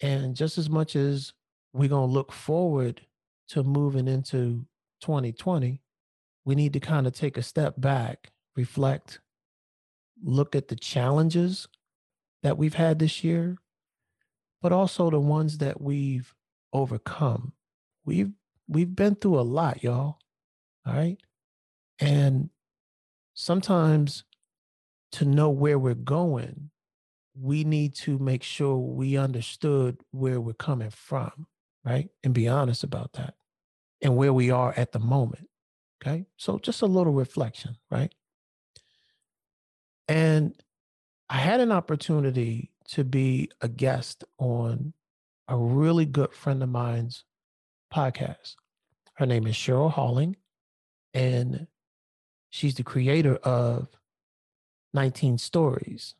And 0.00 0.36
just 0.36 0.58
as 0.58 0.70
much 0.70 0.94
as 0.94 1.32
we're 1.72 1.88
going 1.88 2.08
to 2.08 2.14
look 2.14 2.32
forward 2.32 3.00
to 3.48 3.64
moving 3.64 4.06
into 4.06 4.64
2020, 5.00 5.80
we 6.44 6.54
need 6.54 6.72
to 6.72 6.80
kind 6.80 7.06
of 7.06 7.12
take 7.12 7.36
a 7.36 7.42
step 7.42 7.74
back, 7.78 8.30
reflect, 8.58 9.20
look 10.22 10.56
at 10.56 10.66
the 10.66 10.76
challenges 10.76 11.68
that 12.42 12.58
we've 12.58 12.74
had 12.74 12.98
this 12.98 13.22
year, 13.22 13.56
but 14.60 14.72
also 14.72 15.10
the 15.10 15.20
ones 15.20 15.58
that 15.58 15.80
we've 15.80 16.34
overcome. 16.72 17.52
We've 18.04 18.32
we've 18.66 18.94
been 18.94 19.14
through 19.14 19.38
a 19.38 19.42
lot, 19.42 19.82
y'all. 19.82 20.18
All 20.84 20.94
right? 20.94 21.18
And 22.00 22.50
sometimes 23.34 24.24
to 25.12 25.24
know 25.24 25.50
where 25.50 25.78
we're 25.78 25.94
going, 25.94 26.70
we 27.40 27.62
need 27.62 27.94
to 27.94 28.18
make 28.18 28.42
sure 28.42 28.76
we 28.76 29.16
understood 29.16 30.00
where 30.10 30.40
we're 30.40 30.52
coming 30.52 30.90
from, 30.90 31.46
right? 31.84 32.08
And 32.24 32.34
be 32.34 32.48
honest 32.48 32.82
about 32.82 33.12
that 33.12 33.34
and 34.02 34.16
where 34.16 34.32
we 34.32 34.50
are 34.50 34.74
at 34.76 34.92
the 34.92 34.98
moment. 34.98 35.48
Okay. 36.02 36.26
So 36.36 36.58
just 36.58 36.82
a 36.82 36.86
little 36.86 37.12
reflection, 37.12 37.76
right? 37.90 38.12
And 40.08 40.54
I 41.28 41.38
had 41.38 41.60
an 41.60 41.70
opportunity 41.70 42.70
to 42.88 43.04
be 43.04 43.50
a 43.60 43.68
guest 43.68 44.24
on 44.38 44.94
a 45.46 45.56
really 45.56 46.06
good 46.06 46.32
friend 46.32 46.62
of 46.62 46.70
mine's 46.70 47.24
podcast. 47.92 48.56
Her 49.14 49.26
name 49.26 49.46
is 49.46 49.54
Cheryl 49.54 49.92
Halling, 49.92 50.36
and 51.12 51.66
she's 52.50 52.76
the 52.76 52.82
creator 52.82 53.36
of 53.36 53.88
19 54.94 55.38
Stories 55.38 56.14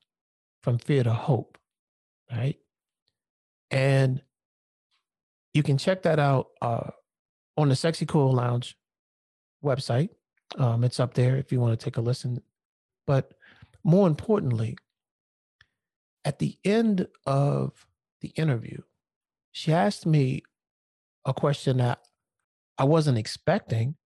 from 0.63 0.79
Fear 0.79 1.05
to 1.05 1.13
Hope, 1.13 1.57
right? 2.31 2.59
And 3.71 4.21
you 5.55 5.63
can 5.63 5.79
check 5.79 6.03
that 6.03 6.19
out 6.19 6.49
uh, 6.61 6.91
on 7.57 7.69
the 7.69 7.77
Sexy 7.77 8.05
Cool 8.05 8.33
Lounge 8.33 8.77
website. 9.65 10.11
Um, 10.57 10.85
it's 10.85 11.01
up 11.01 11.15
there 11.15 11.37
if 11.37 11.53
you 11.53 11.61
want 11.61 11.79
to 11.79 11.83
take 11.83 11.97
a 11.97 12.01
listen. 12.01 12.43
But 13.07 13.33
more 13.85 14.07
importantly, 14.07 14.77
at 16.25 16.39
the 16.39 16.59
end 16.65 17.09
of 17.27 17.87
the 18.21 18.29
interview, 18.31 18.83
she 19.53 19.73
asked 19.73 20.07
me 20.07 20.43
a 21.25 21.33
question 21.33 21.79
that 21.79 22.01
I 22.77 22.85
wasn't 22.85 23.19
expecting, 23.19 23.97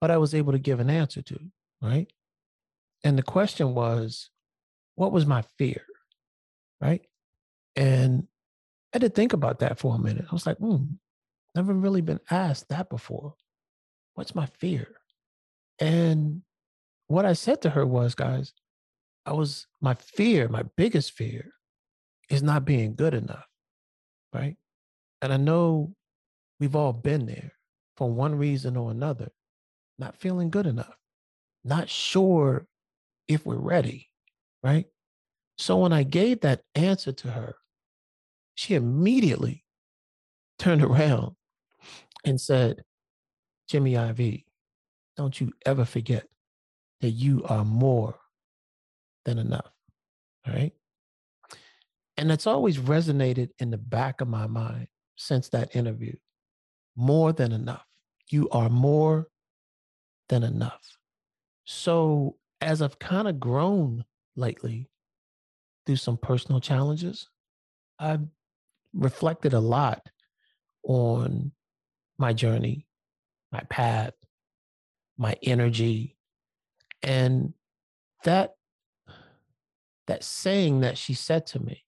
but 0.00 0.10
I 0.10 0.18
was 0.18 0.34
able 0.34 0.52
to 0.52 0.58
give 0.58 0.80
an 0.80 0.90
answer 0.90 1.22
to, 1.22 1.38
right? 1.80 2.12
And 3.04 3.18
the 3.18 3.22
question 3.22 3.74
was, 3.74 4.30
what 4.94 5.12
was 5.12 5.26
my 5.26 5.42
fear? 5.58 5.84
Right. 6.80 7.02
And 7.76 8.26
I 8.92 8.96
had 8.96 9.02
to 9.02 9.08
think 9.08 9.32
about 9.32 9.60
that 9.60 9.78
for 9.78 9.94
a 9.94 9.98
minute. 9.98 10.26
I 10.30 10.34
was 10.34 10.46
like, 10.46 10.58
hmm, 10.58 10.84
never 11.54 11.72
really 11.72 12.00
been 12.00 12.20
asked 12.30 12.68
that 12.68 12.90
before. 12.90 13.34
What's 14.14 14.34
my 14.34 14.46
fear? 14.46 14.88
And 15.78 16.42
what 17.12 17.26
I 17.26 17.34
said 17.34 17.62
to 17.62 17.70
her 17.70 17.86
was, 17.86 18.14
guys, 18.14 18.52
I 19.26 19.32
was, 19.32 19.66
my 19.80 19.94
fear, 19.94 20.48
my 20.48 20.64
biggest 20.76 21.12
fear 21.12 21.52
is 22.30 22.42
not 22.42 22.64
being 22.64 22.94
good 22.94 23.14
enough. 23.14 23.46
Right. 24.32 24.56
And 25.20 25.32
I 25.32 25.36
know 25.36 25.94
we've 26.58 26.74
all 26.74 26.92
been 26.92 27.26
there 27.26 27.52
for 27.96 28.10
one 28.10 28.36
reason 28.36 28.76
or 28.76 28.90
another, 28.90 29.30
not 29.98 30.16
feeling 30.16 30.50
good 30.50 30.66
enough, 30.66 30.96
not 31.64 31.90
sure 31.90 32.66
if 33.28 33.44
we're 33.44 33.56
ready, 33.56 34.08
right? 34.62 34.86
So 35.58 35.76
when 35.78 35.92
I 35.92 36.02
gave 36.02 36.40
that 36.40 36.62
answer 36.74 37.12
to 37.12 37.30
her, 37.30 37.56
she 38.54 38.74
immediately 38.74 39.64
turned 40.58 40.82
around 40.82 41.36
and 42.24 42.40
said, 42.40 42.82
Jimmy 43.68 43.94
IV, 43.94 44.40
don't 45.16 45.40
you 45.40 45.52
ever 45.66 45.84
forget 45.84 46.26
that 47.02 47.10
you 47.10 47.44
are 47.44 47.64
more 47.64 48.18
than 49.24 49.38
enough. 49.38 49.70
All 50.46 50.54
right. 50.54 50.72
And 52.16 52.30
that's 52.30 52.46
always 52.46 52.78
resonated 52.78 53.50
in 53.58 53.70
the 53.70 53.78
back 53.78 54.20
of 54.20 54.28
my 54.28 54.46
mind 54.46 54.86
since 55.16 55.48
that 55.50 55.76
interview. 55.76 56.14
More 56.96 57.32
than 57.32 57.52
enough. 57.52 57.84
You 58.30 58.48
are 58.50 58.68
more 58.68 59.28
than 60.28 60.42
enough. 60.42 60.80
So 61.64 62.36
as 62.60 62.80
I've 62.82 62.98
kind 62.98 63.28
of 63.28 63.40
grown 63.40 64.04
lately 64.36 64.88
through 65.84 65.96
some 65.96 66.16
personal 66.16 66.60
challenges, 66.60 67.28
I've 67.98 68.26
reflected 68.94 69.52
a 69.52 69.60
lot 69.60 70.08
on 70.84 71.52
my 72.18 72.32
journey, 72.32 72.86
my 73.50 73.62
path, 73.70 74.14
my 75.18 75.36
energy. 75.42 76.16
And 77.02 77.54
that 78.24 78.54
that 80.06 80.24
saying 80.24 80.80
that 80.80 80.98
she 80.98 81.14
said 81.14 81.46
to 81.46 81.60
me 81.60 81.84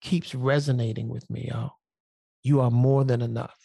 keeps 0.00 0.34
resonating 0.34 1.08
with 1.08 1.28
me, 1.30 1.48
y'all. 1.50 1.72
You 2.42 2.60
are 2.60 2.70
more 2.70 3.04
than 3.04 3.22
enough. 3.22 3.58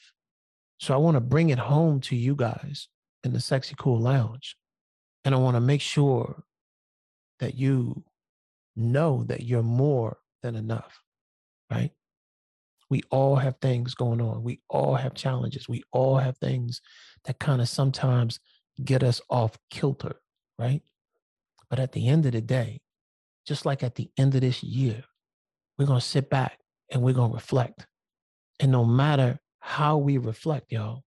So 0.79 0.93
I 0.93 0.97
want 0.97 1.15
to 1.15 1.21
bring 1.21 1.49
it 1.49 1.59
home 1.59 1.99
to 2.01 2.15
you 2.15 2.35
guys 2.35 2.87
in 3.23 3.33
the 3.33 3.41
Sexy 3.41 3.75
Cool 3.77 3.99
Lounge. 3.99 4.55
And 5.25 5.35
I 5.35 5.37
want 5.37 5.55
to 5.55 5.61
make 5.61 5.81
sure 5.81 6.43
that 7.39 7.55
you 7.55 8.03
know 8.75 9.23
that 9.25 9.43
you're 9.43 9.63
more 9.63 10.17
than 10.41 10.55
enough, 10.55 11.01
right? 11.69 11.91
We 12.89 13.03
all 13.11 13.35
have 13.35 13.57
things 13.61 13.93
going 13.93 14.21
on. 14.21 14.43
We 14.43 14.61
all 14.69 14.95
have 14.95 15.13
challenges. 15.13 15.67
We 15.67 15.83
all 15.91 16.17
have 16.17 16.37
things 16.37 16.81
that 17.25 17.39
kind 17.39 17.61
of 17.61 17.69
sometimes 17.69 18.39
get 18.83 19.03
us 19.03 19.21
off 19.29 19.57
kilter, 19.69 20.15
right? 20.59 20.83
But 21.69 21.79
at 21.79 21.93
the 21.93 22.07
end 22.07 22.25
of 22.25 22.33
the 22.33 22.41
day, 22.41 22.81
just 23.47 23.65
like 23.65 23.81
at 23.81 23.95
the 23.95 24.11
end 24.17 24.35
of 24.35 24.41
this 24.41 24.61
year, 24.61 25.03
we're 25.77 25.85
going 25.85 25.99
to 25.99 26.05
sit 26.05 26.29
back 26.29 26.59
and 26.91 27.01
we're 27.01 27.13
going 27.13 27.31
to 27.31 27.35
reflect. 27.35 27.87
And 28.59 28.71
no 28.71 28.83
matter 28.83 29.39
how 29.61 29.97
we 29.97 30.17
reflect, 30.17 30.71
y'all, 30.71 31.03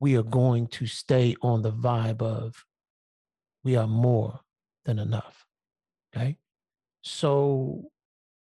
we 0.00 0.16
are 0.16 0.22
going 0.22 0.66
to 0.66 0.86
stay 0.86 1.34
on 1.40 1.62
the 1.62 1.72
vibe 1.72 2.20
of 2.20 2.64
we 3.64 3.76
are 3.76 3.86
more 3.86 4.40
than 4.84 4.98
enough. 4.98 5.46
Okay. 6.14 6.36
So 7.02 7.90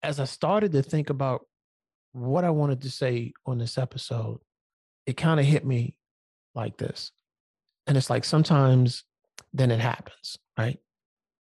as 0.04 0.20
I 0.20 0.26
started 0.26 0.74
to 0.74 0.84
think 0.84 1.10
about 1.10 1.46
what 2.12 2.44
I 2.44 2.50
wanted 2.50 2.82
to 2.82 2.92
say 2.92 3.34
on 3.46 3.58
this 3.58 3.78
episode, 3.78 4.40
it 5.06 5.18
kind 5.18 5.40
of 5.40 5.46
hit 5.46 5.66
me 5.66 5.96
like 6.54 6.78
this. 6.78 7.12
And 7.88 7.96
it's 7.96 8.10
like 8.10 8.26
sometimes 8.26 9.04
then 9.58 9.72
it 9.72 9.80
happens, 9.80 10.38
right? 10.58 10.78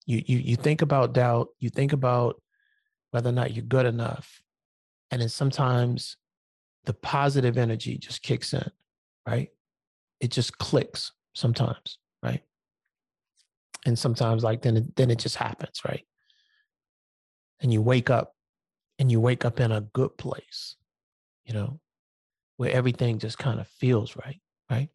You 0.07 0.23
you 0.27 0.39
you 0.39 0.57
think 0.57 0.83
about 0.83 1.12
doubt, 1.12 1.49
you 1.59 1.71
think 1.71 1.93
about 1.93 2.41
whether 3.11 3.31
or 3.31 3.33
not 3.33 3.55
you're 3.55 3.65
good 3.65 3.87
enough. 3.87 4.43
And 5.11 5.21
then 5.21 5.29
sometimes 5.29 6.17
the 6.85 6.95
positive 6.95 7.59
energy 7.59 7.99
just 7.99 8.23
kicks 8.23 8.53
in, 8.53 8.71
right? 9.27 9.49
It 10.21 10.31
just 10.31 10.59
clicks 10.59 11.12
sometimes, 11.35 11.99
right? 12.23 12.43
And 13.87 13.99
sometimes 13.99 14.45
like 14.45 14.62
then 14.62 14.77
it, 14.77 14.97
then 14.97 15.11
it 15.11 15.19
just 15.19 15.37
happens, 15.37 15.81
right? 15.87 16.07
And 17.61 17.73
you 17.73 17.83
wake 17.83 18.11
up 18.11 18.35
and 18.99 19.11
you 19.11 19.21
wake 19.21 19.45
up 19.45 19.61
in 19.61 19.73
a 19.73 19.81
good 19.81 20.17
place, 20.19 20.77
you 21.45 21.55
know, 21.55 21.81
where 22.57 22.71
everything 22.71 23.19
just 23.19 23.39
kind 23.39 23.61
of 23.61 23.67
feels 23.67 24.17
right, 24.17 24.41
right? 24.71 24.89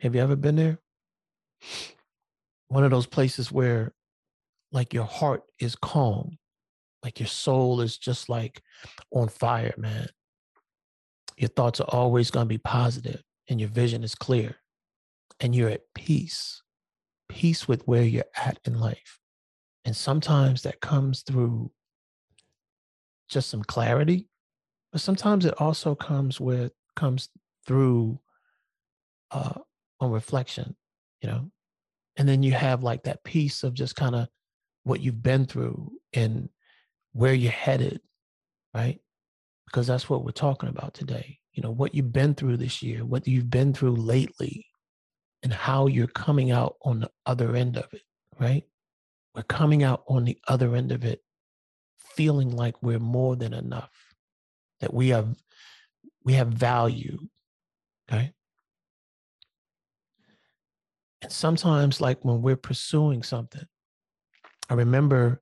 Have 0.00 0.14
you 0.14 0.20
ever 0.20 0.36
been 0.36 0.56
there? 0.56 0.78
One 2.72 2.84
of 2.84 2.90
those 2.90 3.06
places 3.06 3.52
where 3.52 3.92
like 4.72 4.94
your 4.94 5.04
heart 5.04 5.42
is 5.60 5.76
calm, 5.76 6.38
like 7.04 7.20
your 7.20 7.26
soul 7.26 7.82
is 7.82 7.98
just 7.98 8.30
like 8.30 8.62
on 9.10 9.28
fire, 9.28 9.74
man. 9.76 10.08
Your 11.36 11.50
thoughts 11.50 11.82
are 11.82 11.90
always 11.90 12.30
going 12.30 12.46
to 12.46 12.48
be 12.48 12.56
positive 12.56 13.22
and 13.50 13.60
your 13.60 13.68
vision 13.68 14.02
is 14.02 14.14
clear 14.14 14.56
and 15.38 15.54
you're 15.54 15.68
at 15.68 15.82
peace, 15.94 16.62
peace 17.28 17.68
with 17.68 17.86
where 17.86 18.04
you're 18.04 18.24
at 18.38 18.58
in 18.64 18.80
life. 18.80 19.18
And 19.84 19.94
sometimes 19.94 20.62
that 20.62 20.80
comes 20.80 21.20
through 21.20 21.70
just 23.28 23.50
some 23.50 23.64
clarity, 23.64 24.30
but 24.92 25.02
sometimes 25.02 25.44
it 25.44 25.60
also 25.60 25.94
comes 25.94 26.40
with 26.40 26.72
comes 26.96 27.28
through 27.66 28.18
uh 29.30 29.60
on 30.00 30.10
reflection, 30.10 30.74
you 31.20 31.28
know. 31.28 31.50
And 32.16 32.28
then 32.28 32.42
you 32.42 32.52
have 32.52 32.82
like 32.82 33.04
that 33.04 33.24
piece 33.24 33.62
of 33.62 33.74
just 33.74 33.96
kind 33.96 34.14
of 34.14 34.28
what 34.84 35.00
you've 35.00 35.22
been 35.22 35.46
through 35.46 35.92
and 36.12 36.48
where 37.12 37.34
you're 37.34 37.52
headed, 37.52 38.00
right? 38.74 39.00
Because 39.66 39.86
that's 39.86 40.10
what 40.10 40.24
we're 40.24 40.32
talking 40.32 40.68
about 40.68 40.94
today. 40.94 41.38
You 41.52 41.62
know, 41.62 41.70
what 41.70 41.94
you've 41.94 42.12
been 42.12 42.34
through 42.34 42.58
this 42.58 42.82
year, 42.82 43.04
what 43.04 43.26
you've 43.26 43.50
been 43.50 43.72
through 43.72 43.96
lately, 43.96 44.66
and 45.42 45.52
how 45.52 45.86
you're 45.86 46.06
coming 46.06 46.50
out 46.50 46.76
on 46.82 47.00
the 47.00 47.10
other 47.26 47.56
end 47.56 47.76
of 47.76 47.92
it, 47.92 48.02
right? 48.38 48.64
We're 49.34 49.42
coming 49.42 49.82
out 49.82 50.04
on 50.06 50.24
the 50.24 50.38
other 50.46 50.76
end 50.76 50.92
of 50.92 51.04
it 51.04 51.22
feeling 51.98 52.54
like 52.54 52.82
we're 52.82 52.98
more 52.98 53.36
than 53.36 53.54
enough, 53.54 54.14
that 54.80 54.92
we 54.92 55.08
have 55.08 55.34
we 56.24 56.34
have 56.34 56.48
value. 56.48 57.18
Okay. 58.10 58.32
And 61.22 61.30
sometimes, 61.30 62.00
like 62.00 62.24
when 62.24 62.42
we're 62.42 62.56
pursuing 62.56 63.22
something, 63.22 63.64
I 64.68 64.74
remember 64.74 65.40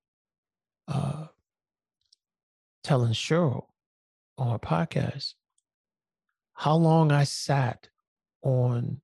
uh, 0.86 1.26
telling 2.84 3.12
Cheryl 3.12 3.66
on 4.36 4.48
our 4.48 4.58
podcast 4.58 5.34
how 6.54 6.74
long 6.74 7.10
I 7.10 7.24
sat 7.24 7.88
on 8.42 9.00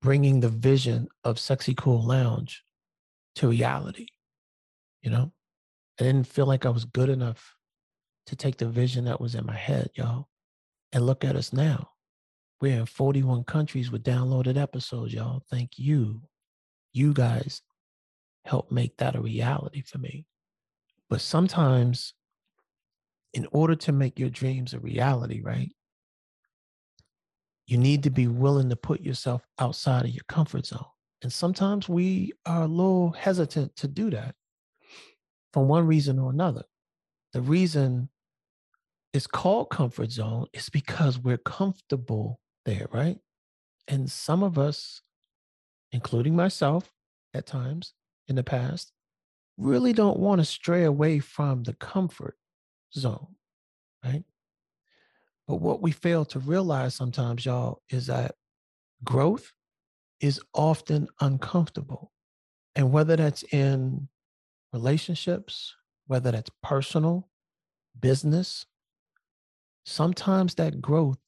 bringing 0.00 0.40
the 0.40 0.48
vision 0.48 1.08
of 1.24 1.38
Sexy 1.38 1.74
Cool 1.74 2.02
Lounge 2.02 2.64
to 3.36 3.48
reality. 3.48 4.06
You 5.02 5.10
know, 5.10 5.32
I 6.00 6.04
didn't 6.04 6.26
feel 6.26 6.46
like 6.46 6.64
I 6.64 6.70
was 6.70 6.84
good 6.86 7.10
enough 7.10 7.54
to 8.26 8.36
take 8.36 8.56
the 8.56 8.68
vision 8.68 9.04
that 9.04 9.20
was 9.20 9.34
in 9.34 9.44
my 9.44 9.56
head, 9.56 9.90
y'all. 9.94 10.28
And 10.92 11.04
look 11.04 11.24
at 11.24 11.36
us 11.36 11.52
now. 11.52 11.90
We're 12.60 12.78
in 12.78 12.86
41 12.86 13.44
countries 13.44 13.90
with 13.90 14.02
downloaded 14.02 14.56
episodes, 14.56 15.12
y'all. 15.12 15.42
Thank 15.50 15.78
you. 15.78 16.22
You 16.92 17.12
guys 17.12 17.60
help 18.44 18.70
make 18.70 18.96
that 18.96 19.14
a 19.14 19.20
reality 19.20 19.82
for 19.82 19.98
me. 19.98 20.26
But 21.10 21.20
sometimes, 21.20 22.14
in 23.34 23.46
order 23.52 23.74
to 23.74 23.92
make 23.92 24.18
your 24.18 24.30
dreams 24.30 24.72
a 24.72 24.78
reality, 24.78 25.42
right? 25.42 25.70
You 27.66 27.76
need 27.76 28.04
to 28.04 28.10
be 28.10 28.28
willing 28.28 28.70
to 28.70 28.76
put 28.76 29.00
yourself 29.00 29.42
outside 29.58 30.04
of 30.04 30.10
your 30.10 30.24
comfort 30.28 30.66
zone. 30.66 30.86
And 31.22 31.32
sometimes 31.32 31.88
we 31.88 32.32
are 32.46 32.62
a 32.62 32.68
little 32.68 33.10
hesitant 33.10 33.76
to 33.76 33.88
do 33.88 34.10
that 34.10 34.34
for 35.52 35.64
one 35.64 35.86
reason 35.86 36.18
or 36.18 36.30
another. 36.30 36.62
The 37.32 37.42
reason 37.42 38.08
it's 39.12 39.26
called 39.26 39.70
comfort 39.70 40.12
zone 40.12 40.46
is 40.52 40.68
because 40.68 41.18
we're 41.18 41.38
comfortable 41.38 42.40
there, 42.66 42.86
right? 42.92 43.18
And 43.88 44.10
some 44.10 44.42
of 44.42 44.58
us, 44.58 45.00
including 45.92 46.36
myself 46.36 46.92
at 47.32 47.46
times, 47.46 47.94
in 48.28 48.36
the 48.36 48.42
past 48.42 48.92
really 49.56 49.92
don't 49.92 50.18
want 50.18 50.40
to 50.40 50.44
stray 50.44 50.84
away 50.84 51.18
from 51.18 51.62
the 51.62 51.72
comfort 51.74 52.36
zone, 52.94 53.36
right? 54.04 54.24
But 55.48 55.56
what 55.56 55.80
we 55.80 55.92
fail 55.92 56.24
to 56.26 56.38
realize 56.40 56.94
sometimes, 56.94 57.46
y'all, 57.46 57.82
is 57.88 58.08
that 58.08 58.34
growth 59.04 59.52
is 60.20 60.40
often 60.52 61.08
uncomfortable. 61.20 62.12
And 62.74 62.92
whether 62.92 63.16
that's 63.16 63.44
in 63.44 64.08
relationships, 64.72 65.74
whether 66.06 66.32
that's 66.32 66.50
personal, 66.62 67.28
business, 67.98 68.66
sometimes 69.84 70.56
that 70.56 70.80
growth 70.82 71.18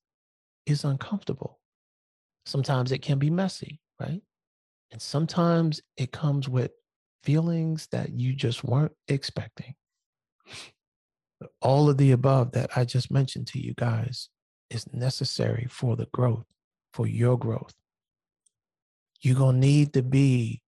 is 0.69 0.85
uncomfortable. 0.85 1.59
Sometimes 2.47 2.93
it 2.93 3.03
can 3.03 3.19
be 3.19 3.31
messy, 3.31 3.81
right? 4.01 4.23
And 4.91 5.03
sometimes 5.03 5.81
it 5.97 6.13
comes 6.13 6.49
with 6.49 6.71
feelings 7.23 7.89
that 7.93 8.11
you 8.11 8.33
just 8.35 8.65
weren't 8.65 8.93
expecting. 9.09 9.75
All 11.61 11.89
of 11.89 11.99
the 11.99 12.13
above 12.13 12.53
that 12.53 12.71
I 12.77 12.85
just 12.85 13.11
mentioned 13.11 13.47
to 13.49 13.61
you 13.61 13.75
guys 13.75 14.29
is 14.71 14.93
necessary 14.93 15.67
for 15.71 15.97
the 15.97 16.07
growth, 16.13 16.47
for 16.93 17.07
your 17.07 17.39
growth. 17.39 17.75
You're 19.21 19.37
going 19.37 19.61
to 19.61 19.67
need 19.67 19.93
to 19.95 20.03
be 20.03 20.63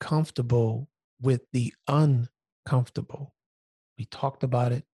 comfortable 0.00 0.88
with 1.20 1.42
the 1.52 1.72
uncomfortable. 1.86 3.34
We 3.98 4.06
talked 4.06 4.42
about 4.42 4.72
it 4.72 4.84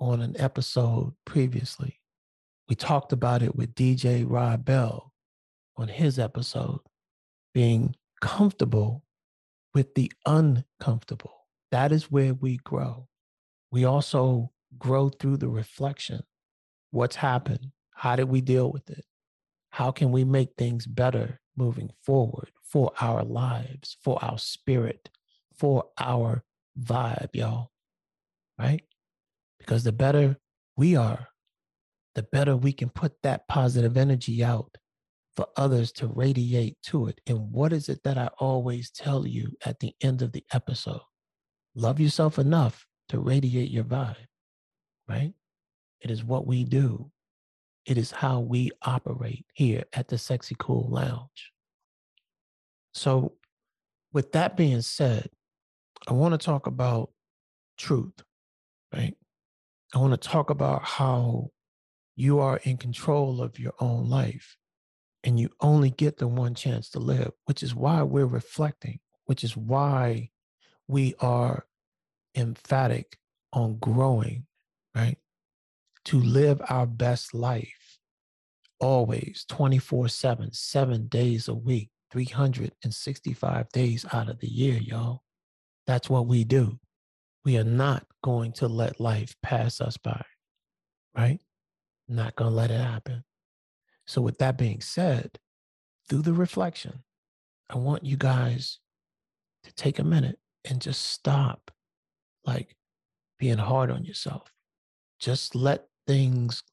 on 0.00 0.20
an 0.20 0.36
episode 0.38 1.14
previously. 1.24 1.99
We 2.70 2.76
talked 2.76 3.12
about 3.12 3.42
it 3.42 3.56
with 3.56 3.74
DJ 3.74 4.24
Rob 4.24 4.64
Bell 4.64 5.12
on 5.76 5.88
his 5.88 6.20
episode, 6.20 6.78
being 7.52 7.96
comfortable 8.20 9.02
with 9.74 9.96
the 9.96 10.12
uncomfortable. 10.24 11.48
That 11.72 11.90
is 11.90 12.12
where 12.12 12.32
we 12.32 12.58
grow. 12.58 13.08
We 13.72 13.84
also 13.84 14.52
grow 14.78 15.08
through 15.08 15.38
the 15.38 15.48
reflection. 15.48 16.22
What's 16.92 17.16
happened? 17.16 17.72
How 17.90 18.14
did 18.14 18.28
we 18.28 18.40
deal 18.40 18.70
with 18.70 18.88
it? 18.88 19.04
How 19.70 19.90
can 19.90 20.12
we 20.12 20.22
make 20.22 20.50
things 20.56 20.86
better 20.86 21.40
moving 21.56 21.90
forward 22.04 22.52
for 22.62 22.92
our 23.00 23.24
lives, 23.24 23.96
for 24.04 24.24
our 24.24 24.38
spirit, 24.38 25.10
for 25.58 25.86
our 25.98 26.44
vibe, 26.80 27.30
y'all? 27.34 27.72
Right? 28.56 28.84
Because 29.58 29.82
the 29.82 29.90
better 29.90 30.36
we 30.76 30.94
are, 30.94 31.26
the 32.14 32.22
better 32.24 32.56
we 32.56 32.72
can 32.72 32.88
put 32.88 33.12
that 33.22 33.46
positive 33.48 33.96
energy 33.96 34.42
out 34.42 34.76
for 35.36 35.46
others 35.56 35.92
to 35.92 36.06
radiate 36.08 36.76
to 36.82 37.06
it. 37.06 37.20
And 37.26 37.50
what 37.52 37.72
is 37.72 37.88
it 37.88 38.02
that 38.04 38.18
I 38.18 38.28
always 38.38 38.90
tell 38.90 39.26
you 39.26 39.52
at 39.64 39.80
the 39.80 39.94
end 40.02 40.22
of 40.22 40.32
the 40.32 40.44
episode? 40.52 41.00
Love 41.74 42.00
yourself 42.00 42.38
enough 42.38 42.86
to 43.08 43.20
radiate 43.20 43.70
your 43.70 43.84
vibe, 43.84 44.16
right? 45.08 45.32
It 46.00 46.10
is 46.10 46.24
what 46.24 46.46
we 46.46 46.64
do. 46.64 47.10
It 47.86 47.96
is 47.96 48.10
how 48.10 48.40
we 48.40 48.70
operate 48.82 49.46
here 49.54 49.84
at 49.92 50.08
the 50.08 50.18
Sexy 50.18 50.56
Cool 50.58 50.88
Lounge. 50.90 51.52
So, 52.92 53.34
with 54.12 54.32
that 54.32 54.56
being 54.56 54.80
said, 54.82 55.30
I 56.08 56.12
want 56.12 56.32
to 56.32 56.44
talk 56.44 56.66
about 56.66 57.10
truth, 57.78 58.12
right? 58.92 59.14
I 59.94 59.98
want 59.98 60.20
to 60.20 60.28
talk 60.28 60.50
about 60.50 60.84
how 60.84 61.50
you 62.16 62.38
are 62.40 62.58
in 62.64 62.76
control 62.76 63.42
of 63.42 63.58
your 63.58 63.74
own 63.80 64.08
life 64.08 64.56
and 65.24 65.38
you 65.38 65.50
only 65.60 65.90
get 65.90 66.18
the 66.18 66.28
one 66.28 66.54
chance 66.54 66.90
to 66.90 66.98
live, 66.98 67.32
which 67.44 67.62
is 67.62 67.74
why 67.74 68.02
we're 68.02 68.26
reflecting, 68.26 69.00
which 69.26 69.44
is 69.44 69.56
why 69.56 70.30
we 70.88 71.14
are 71.20 71.66
emphatic 72.34 73.18
on 73.52 73.76
growing, 73.78 74.46
right? 74.94 75.18
To 76.06 76.20
live 76.20 76.60
our 76.68 76.86
best 76.86 77.34
life 77.34 77.98
always 78.80 79.44
24 79.48 80.08
7, 80.08 80.52
seven 80.52 81.06
days 81.08 81.48
a 81.48 81.54
week, 81.54 81.90
365 82.10 83.68
days 83.70 84.06
out 84.12 84.28
of 84.28 84.40
the 84.40 84.48
year, 84.48 84.78
y'all. 84.78 85.22
That's 85.86 86.10
what 86.10 86.26
we 86.26 86.44
do. 86.44 86.78
We 87.44 87.56
are 87.58 87.64
not 87.64 88.06
going 88.22 88.52
to 88.54 88.68
let 88.68 89.00
life 89.00 89.34
pass 89.42 89.80
us 89.80 89.96
by, 89.96 90.24
right? 91.16 91.40
Not 92.10 92.34
going 92.34 92.50
to 92.50 92.56
let 92.56 92.72
it 92.72 92.80
happen. 92.80 93.22
So, 94.06 94.20
with 94.20 94.38
that 94.38 94.58
being 94.58 94.80
said, 94.80 95.38
through 96.08 96.22
the 96.22 96.32
reflection, 96.32 97.04
I 97.70 97.78
want 97.78 98.04
you 98.04 98.16
guys 98.16 98.80
to 99.62 99.72
take 99.74 100.00
a 100.00 100.04
minute 100.04 100.38
and 100.68 100.80
just 100.80 101.06
stop 101.06 101.70
like 102.44 102.74
being 103.38 103.58
hard 103.58 103.92
on 103.92 104.04
yourself. 104.04 104.50
Just 105.20 105.54
let 105.54 105.86
things 106.08 106.64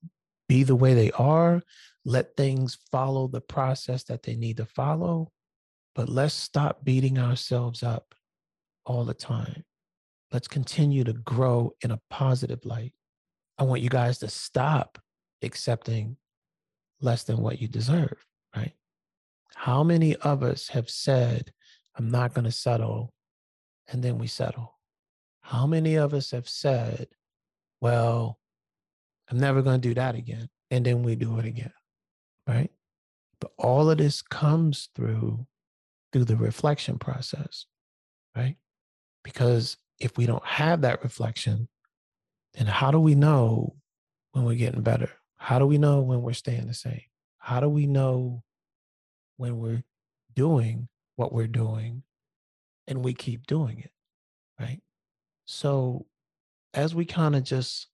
be 0.50 0.64
the 0.64 0.76
way 0.76 0.96
they 0.96 1.12
are. 1.12 1.62
Let 2.04 2.36
things 2.36 2.80
follow 2.92 3.28
the 3.28 3.42
process 3.42 4.04
that 4.06 4.24
they 4.24 4.36
need 4.36 4.58
to 4.58 4.66
follow. 4.66 5.32
But 5.94 6.10
let's 6.10 6.34
stop 6.34 6.84
beating 6.84 7.20
ourselves 7.20 7.84
up 7.84 8.16
all 8.86 9.06
the 9.06 9.14
time. 9.14 9.64
Let's 10.32 10.48
continue 10.48 11.04
to 11.04 11.14
grow 11.14 11.74
in 11.82 11.92
a 11.92 12.02
positive 12.10 12.66
light. 12.66 12.94
I 13.60 13.64
want 13.64 13.82
you 13.82 13.90
guys 13.90 14.18
to 14.20 14.30
stop 14.30 14.98
accepting 15.42 16.18
less 17.02 17.24
than 17.24 17.38
what 17.38 17.62
you 17.62 17.68
deserve, 17.68 18.26
right? 18.56 18.74
How 19.56 19.84
many 19.84 20.16
of 20.18 20.44
us 20.44 20.70
have 20.70 20.90
said, 20.90 21.52
I'm 21.96 22.10
not 22.10 22.34
going 22.34 22.46
to 22.46 22.52
settle, 22.52 23.14
and 23.88 24.04
then 24.04 24.18
we 24.18 24.28
settle? 24.28 24.78
How 25.42 25.66
many 25.66 25.96
of 25.96 26.14
us 26.14 26.32
have 26.32 26.48
said, 26.48 27.08
well, 27.82 28.40
I'm 29.30 29.40
never 29.40 29.62
going 29.62 29.82
to 29.82 29.88
do 29.88 29.94
that 29.96 30.16
again, 30.16 30.50
and 30.72 30.86
then 30.86 31.04
we 31.04 31.16
do 31.16 31.40
it 31.40 31.46
again, 31.46 31.74
right? 32.48 32.72
But 33.40 33.52
all 33.58 33.90
of 33.90 33.98
this 33.98 34.22
comes 34.22 34.90
through 34.96 35.46
through 36.14 36.26
the 36.26 36.38
reflection 36.38 36.98
process, 36.98 37.66
right? 38.36 38.56
Because 39.24 39.78
if 40.00 40.18
we 40.18 40.26
don't 40.26 40.46
have 40.46 40.82
that 40.82 41.04
reflection, 41.04 41.68
then 42.54 42.66
how 42.66 42.92
do 42.92 43.00
we 43.00 43.14
know 43.14 43.76
when 44.32 44.46
we're 44.46 44.56
getting 44.56 44.82
better? 44.82 45.12
How 45.38 45.60
do 45.60 45.66
we 45.66 45.78
know 45.78 46.02
when 46.02 46.22
we're 46.22 46.34
staying 46.34 46.68
the 46.68 46.74
same? 46.74 47.02
How 47.38 47.60
do 47.60 47.70
we 47.70 47.88
know 47.88 48.44
when 49.38 49.60
we're 49.60 49.84
doing 50.36 50.90
what 51.16 51.32
we're 51.32 51.48
doing 51.48 52.04
and 52.88 53.04
we 53.04 53.14
keep 53.14 53.48
doing 53.48 53.80
it? 53.80 53.92
Right. 54.60 54.82
So, 55.46 56.08
as 56.74 56.94
we 56.94 57.06
kind 57.06 57.36
of 57.36 57.44
just 57.44 57.88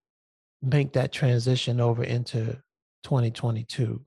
make 0.61 0.93
that 0.93 1.11
transition 1.11 1.79
over 1.79 2.03
into 2.03 2.61
2022, 3.03 4.03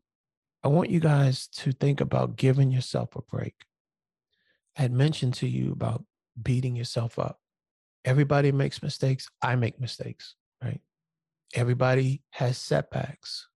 I 0.64 0.68
want 0.68 0.90
you 0.90 1.00
guys 1.00 1.46
to 1.48 1.70
think 1.70 2.00
about 2.00 2.36
giving 2.36 2.72
yourself 2.72 3.14
a 3.14 3.22
break. 3.22 3.54
I 4.76 4.82
had 4.82 4.92
mentioned 4.92 5.34
to 5.34 5.48
you 5.48 5.72
about 5.72 6.04
beating 6.42 6.74
yourself 6.74 7.18
up. 7.18 7.40
Everybody 8.04 8.52
makes 8.52 8.82
mistakes. 8.82 9.28
I 9.42 9.56
make 9.56 9.80
mistakes, 9.80 10.34
right? 10.62 10.80
Everybody 11.54 12.22
has 12.30 12.58
setbacks 12.58 13.48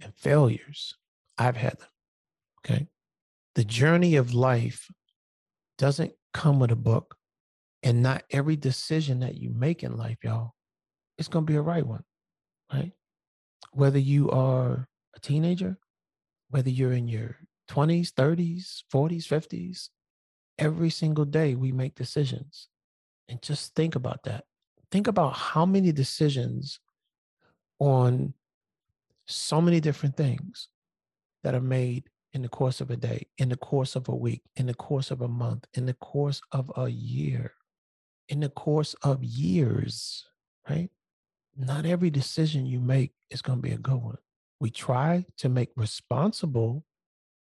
and 0.00 0.14
failures. 0.14 0.94
I've 1.38 1.56
had 1.56 1.78
them. 1.78 1.88
Okay. 2.64 2.88
The 3.54 3.64
journey 3.64 4.16
of 4.16 4.34
life 4.34 4.88
doesn't 5.78 6.12
come 6.34 6.60
with 6.60 6.70
a 6.70 6.76
book, 6.76 7.16
and 7.82 8.02
not 8.02 8.24
every 8.30 8.56
decision 8.56 9.20
that 9.20 9.36
you 9.36 9.50
make 9.50 9.82
in 9.82 9.96
life, 9.96 10.18
y'all, 10.22 10.54
is 11.18 11.28
going 11.28 11.46
to 11.46 11.50
be 11.50 11.56
a 11.56 11.62
right 11.62 11.86
one, 11.86 12.04
right? 12.72 12.92
Whether 13.72 13.98
you 13.98 14.30
are 14.30 14.86
a 15.16 15.20
teenager, 15.20 15.78
whether 16.50 16.70
you're 16.70 16.92
in 16.92 17.08
your 17.08 17.36
20s, 17.70 18.12
30s, 18.12 18.82
40s, 18.92 19.26
50s, 19.26 19.88
every 20.58 20.90
single 20.90 21.24
day 21.24 21.54
we 21.54 21.72
make 21.72 21.94
decisions. 21.94 22.68
And 23.28 23.40
just 23.40 23.74
think 23.74 23.94
about 23.94 24.24
that. 24.24 24.44
Think 24.90 25.06
about 25.06 25.34
how 25.34 25.64
many 25.64 25.92
decisions 25.92 26.80
on 27.80 28.34
so 29.26 29.60
many 29.60 29.80
different 29.80 30.16
things 30.16 30.68
that 31.42 31.54
are 31.54 31.60
made 31.60 32.04
in 32.32 32.42
the 32.42 32.48
course 32.48 32.80
of 32.80 32.90
a 32.90 32.96
day, 32.96 33.26
in 33.38 33.48
the 33.48 33.56
course 33.56 33.96
of 33.96 34.08
a 34.08 34.14
week, 34.14 34.42
in 34.54 34.66
the 34.66 34.74
course 34.74 35.10
of 35.10 35.20
a 35.20 35.28
month, 35.28 35.66
in 35.74 35.86
the 35.86 35.94
course 35.94 36.40
of 36.52 36.70
a 36.76 36.88
year, 36.88 37.54
in 38.28 38.40
the 38.40 38.48
course 38.48 38.94
of 39.02 39.24
years, 39.24 40.26
right? 40.68 40.90
Not 41.56 41.86
every 41.86 42.10
decision 42.10 42.66
you 42.66 42.78
make 42.78 43.12
is 43.30 43.42
going 43.42 43.58
to 43.58 43.68
be 43.68 43.74
a 43.74 43.78
good 43.78 44.00
one. 44.00 44.18
We 44.60 44.70
try 44.70 45.26
to 45.38 45.48
make 45.48 45.70
responsible 45.74 46.84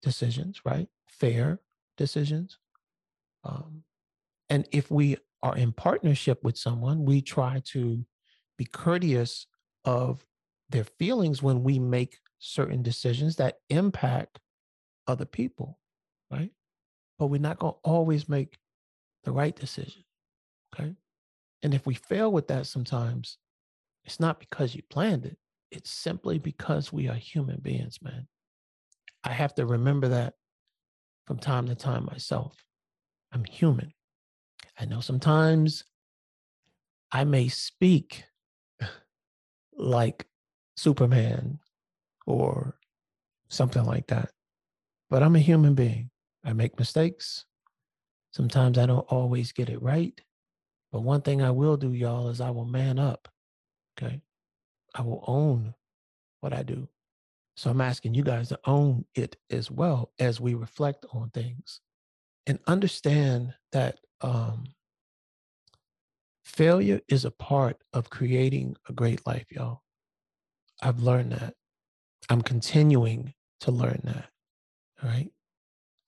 decisions, 0.01 0.61
right? 0.65 0.89
Fair 1.07 1.61
decisions. 1.97 2.57
Um, 3.45 3.83
and 4.49 4.67
if 4.71 4.91
we 4.91 5.17
are 5.41 5.55
in 5.55 5.71
partnership 5.71 6.43
with 6.43 6.57
someone, 6.57 7.05
we 7.05 7.21
try 7.21 7.61
to 7.67 8.05
be 8.57 8.65
courteous 8.65 9.47
of 9.85 10.25
their 10.69 10.83
feelings 10.83 11.43
when 11.43 11.63
we 11.63 11.79
make 11.79 12.19
certain 12.39 12.81
decisions 12.81 13.35
that 13.35 13.59
impact 13.69 14.39
other 15.07 15.25
people, 15.25 15.79
right? 16.31 16.51
But 17.19 17.27
we're 17.27 17.39
not 17.39 17.59
going 17.59 17.73
to 17.73 17.79
always 17.83 18.27
make 18.27 18.57
the 19.23 19.31
right 19.31 19.55
decision, 19.55 20.03
okay? 20.73 20.95
And 21.61 21.73
if 21.73 21.85
we 21.85 21.93
fail 21.93 22.31
with 22.31 22.47
that 22.47 22.67
sometimes, 22.67 23.37
it's 24.03 24.19
not 24.19 24.39
because 24.39 24.75
you 24.75 24.81
planned 24.89 25.25
it, 25.25 25.37
it's 25.71 25.89
simply 25.89 26.37
because 26.37 26.91
we 26.91 27.07
are 27.07 27.15
human 27.15 27.59
beings, 27.61 27.99
man. 28.01 28.27
I 29.23 29.31
have 29.31 29.55
to 29.55 29.65
remember 29.65 30.09
that 30.09 30.33
from 31.25 31.39
time 31.39 31.67
to 31.67 31.75
time 31.75 32.05
myself. 32.05 32.55
I'm 33.31 33.45
human. 33.45 33.93
I 34.77 34.85
know 34.85 34.99
sometimes 34.99 35.83
I 37.11 37.23
may 37.23 37.47
speak 37.47 38.25
like 39.77 40.25
Superman 40.75 41.59
or 42.25 42.77
something 43.49 43.83
like 43.83 44.07
that. 44.07 44.31
But 45.09 45.23
I'm 45.23 45.35
a 45.35 45.39
human 45.39 45.75
being. 45.75 46.09
I 46.43 46.53
make 46.53 46.79
mistakes. 46.79 47.45
Sometimes 48.31 48.77
I 48.77 48.85
don't 48.85 49.07
always 49.09 49.51
get 49.51 49.69
it 49.69 49.81
right. 49.81 50.19
But 50.91 51.01
one 51.01 51.21
thing 51.21 51.41
I 51.41 51.51
will 51.51 51.77
do, 51.77 51.93
y'all, 51.93 52.29
is 52.29 52.41
I 52.41 52.49
will 52.49 52.65
man 52.65 52.99
up. 52.99 53.27
Okay. 53.97 54.21
I 54.95 55.01
will 55.01 55.23
own 55.27 55.73
what 56.41 56.53
I 56.53 56.63
do. 56.63 56.87
So 57.55 57.69
I'm 57.69 57.81
asking 57.81 58.15
you 58.15 58.23
guys 58.23 58.49
to 58.49 58.59
own 58.65 59.05
it 59.15 59.37
as 59.51 59.69
well 59.69 60.11
as 60.19 60.41
we 60.41 60.55
reflect 60.55 61.05
on 61.13 61.29
things 61.29 61.81
and 62.47 62.59
understand 62.67 63.53
that 63.71 63.99
um, 64.21 64.65
failure 66.43 67.01
is 67.07 67.25
a 67.25 67.31
part 67.31 67.77
of 67.93 68.09
creating 68.09 68.75
a 68.87 68.93
great 68.93 69.25
life, 69.25 69.45
y'all. 69.49 69.81
I've 70.81 70.99
learned 70.99 71.31
that. 71.31 71.53
I'm 72.29 72.41
continuing 72.41 73.33
to 73.61 73.71
learn 73.71 74.01
that. 74.03 74.29
All 75.01 75.09
right. 75.09 75.31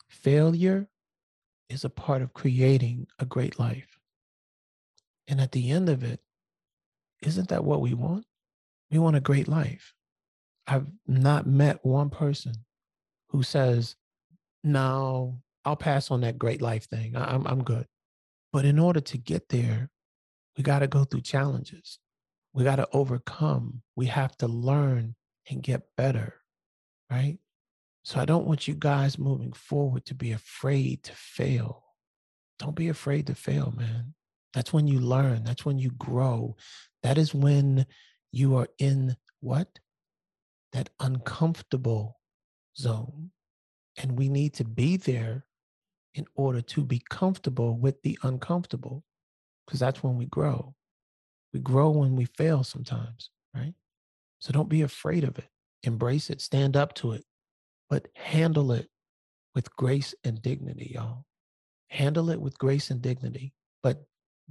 Failure 0.10 0.88
is 1.70 1.84
a 1.84 1.90
part 1.90 2.22
of 2.22 2.34
creating 2.34 3.08
a 3.20 3.26
great 3.26 3.60
life. 3.60 4.00
And 5.28 5.42
at 5.42 5.52
the 5.52 5.72
end 5.72 5.90
of 5.90 6.04
it, 6.04 6.20
isn't 7.22 7.50
that 7.50 7.64
what 7.64 7.82
we 7.82 7.94
want? 7.94 8.26
We 8.92 9.00
want 9.00 9.16
a 9.16 9.22
great 9.22 9.48
life. 9.48 9.94
I've 10.68 10.88
not 11.08 11.48
met 11.48 11.86
one 11.86 12.10
person 12.10 12.54
who 13.30 13.44
says, 13.44 13.96
no, 14.64 15.42
I'll 15.64 15.76
pass 15.76 16.12
on 16.12 16.22
that 16.22 16.38
great 16.38 16.62
life 16.62 16.88
thing. 16.88 17.16
I'm, 17.16 17.46
I'm 17.48 17.64
good. 17.64 17.88
But 18.54 18.66
in 18.66 18.80
order 18.80 19.02
to 19.02 19.18
get 19.18 19.50
there, 19.50 19.90
we 20.58 20.64
got 20.64 20.80
to 20.80 20.88
go 20.88 21.04
through 21.04 21.22
challenges. 21.22 22.00
We 22.54 22.64
got 22.64 22.78
to 22.78 22.88
overcome. 22.94 23.82
We 23.96 24.06
have 24.08 24.36
to 24.38 24.48
learn 24.48 25.16
and 25.50 25.62
get 25.62 25.84
better, 25.98 26.36
right? 27.10 27.38
So 28.04 28.20
I 28.20 28.26
don't 28.26 28.46
want 28.46 28.68
you 28.68 28.76
guys 28.76 29.18
moving 29.18 29.52
forward 29.52 30.06
to 30.06 30.16
be 30.16 30.32
afraid 30.32 31.04
to 31.04 31.12
fail. 31.14 31.84
Don't 32.60 32.76
be 32.76 32.88
afraid 32.88 33.28
to 33.28 33.36
fail, 33.36 33.74
man. 33.76 34.14
That's 34.54 34.72
when 34.72 34.88
you 34.88 35.00
learn. 35.00 35.44
That's 35.44 35.66
when 35.66 35.80
you 35.80 35.92
grow. 35.92 36.56
That 37.04 37.18
is 37.18 37.34
when 37.34 37.86
you 38.32 38.56
are 38.56 38.70
in 38.78 39.18
what? 39.42 39.80
That 40.72 40.90
uncomfortable 41.00 42.20
zone. 42.78 43.32
And 43.98 44.18
we 44.18 44.30
need 44.30 44.54
to 44.56 44.64
be 44.64 44.98
there 44.98 45.46
in 46.14 46.26
order 46.36 46.62
to 46.62 46.84
be 46.84 47.02
comfortable 47.10 47.78
with 47.78 48.02
the 48.04 48.18
uncomfortable, 48.24 49.04
because 49.66 49.80
that's 49.80 50.04
when 50.04 50.18
we 50.18 50.26
grow. 50.26 50.76
We 51.54 51.60
grow 51.60 51.90
when 51.90 52.16
we 52.16 52.26
fail 52.26 52.64
sometimes, 52.64 53.30
right? 53.54 53.74
So 54.40 54.52
don't 54.52 54.70
be 54.70 54.82
afraid 54.82 55.24
of 55.24 55.38
it. 55.38 55.48
Embrace 55.84 56.30
it, 56.30 56.42
stand 56.42 56.76
up 56.76 56.94
to 56.96 57.14
it, 57.14 57.24
but 57.90 58.08
handle 58.16 58.72
it 58.72 58.90
with 59.54 59.74
grace 59.76 60.14
and 60.24 60.42
dignity, 60.42 60.92
y'all. 60.96 61.26
Handle 61.90 62.30
it 62.30 62.42
with 62.42 62.58
grace 62.58 62.90
and 62.92 63.02
dignity, 63.02 63.54
but 63.82 64.04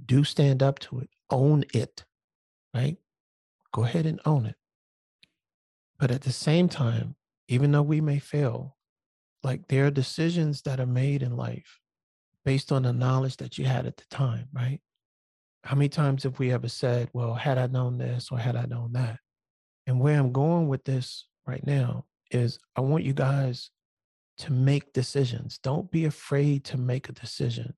Do 0.03 0.23
stand 0.23 0.61
up 0.61 0.79
to 0.79 0.99
it, 0.99 1.09
own 1.29 1.63
it, 1.73 2.03
right? 2.73 2.97
Go 3.71 3.83
ahead 3.83 4.05
and 4.05 4.19
own 4.25 4.45
it. 4.45 4.55
But 5.97 6.11
at 6.11 6.21
the 6.21 6.33
same 6.33 6.67
time, 6.67 7.15
even 7.47 7.71
though 7.71 7.81
we 7.81 8.01
may 8.01 8.19
fail, 8.19 8.75
like 9.43 9.67
there 9.67 9.85
are 9.85 9.91
decisions 9.91 10.63
that 10.63 10.79
are 10.79 10.85
made 10.85 11.21
in 11.21 11.37
life 11.37 11.79
based 12.43 12.71
on 12.71 12.83
the 12.83 12.93
knowledge 12.93 13.37
that 13.37 13.57
you 13.57 13.65
had 13.65 13.85
at 13.85 13.97
the 13.97 14.05
time, 14.09 14.47
right? 14.53 14.81
How 15.65 15.75
many 15.75 15.89
times 15.89 16.23
have 16.23 16.37
we 16.37 16.51
ever 16.51 16.69
said, 16.69 17.09
well, 17.11 17.33
had 17.33 17.57
I 17.57 17.65
known 17.65 17.97
this 17.97 18.29
or 18.31 18.37
had 18.37 18.55
I 18.55 18.65
known 18.65 18.93
that? 18.93 19.17
And 19.87 19.99
where 19.99 20.19
I'm 20.19 20.31
going 20.31 20.67
with 20.67 20.83
this 20.83 21.27
right 21.47 21.65
now 21.65 22.05
is 22.29 22.59
I 22.75 22.81
want 22.81 23.03
you 23.03 23.13
guys 23.13 23.71
to 24.39 24.53
make 24.53 24.93
decisions. 24.93 25.57
Don't 25.63 25.89
be 25.89 26.05
afraid 26.05 26.65
to 26.65 26.77
make 26.77 27.09
a 27.09 27.13
decision. 27.13 27.73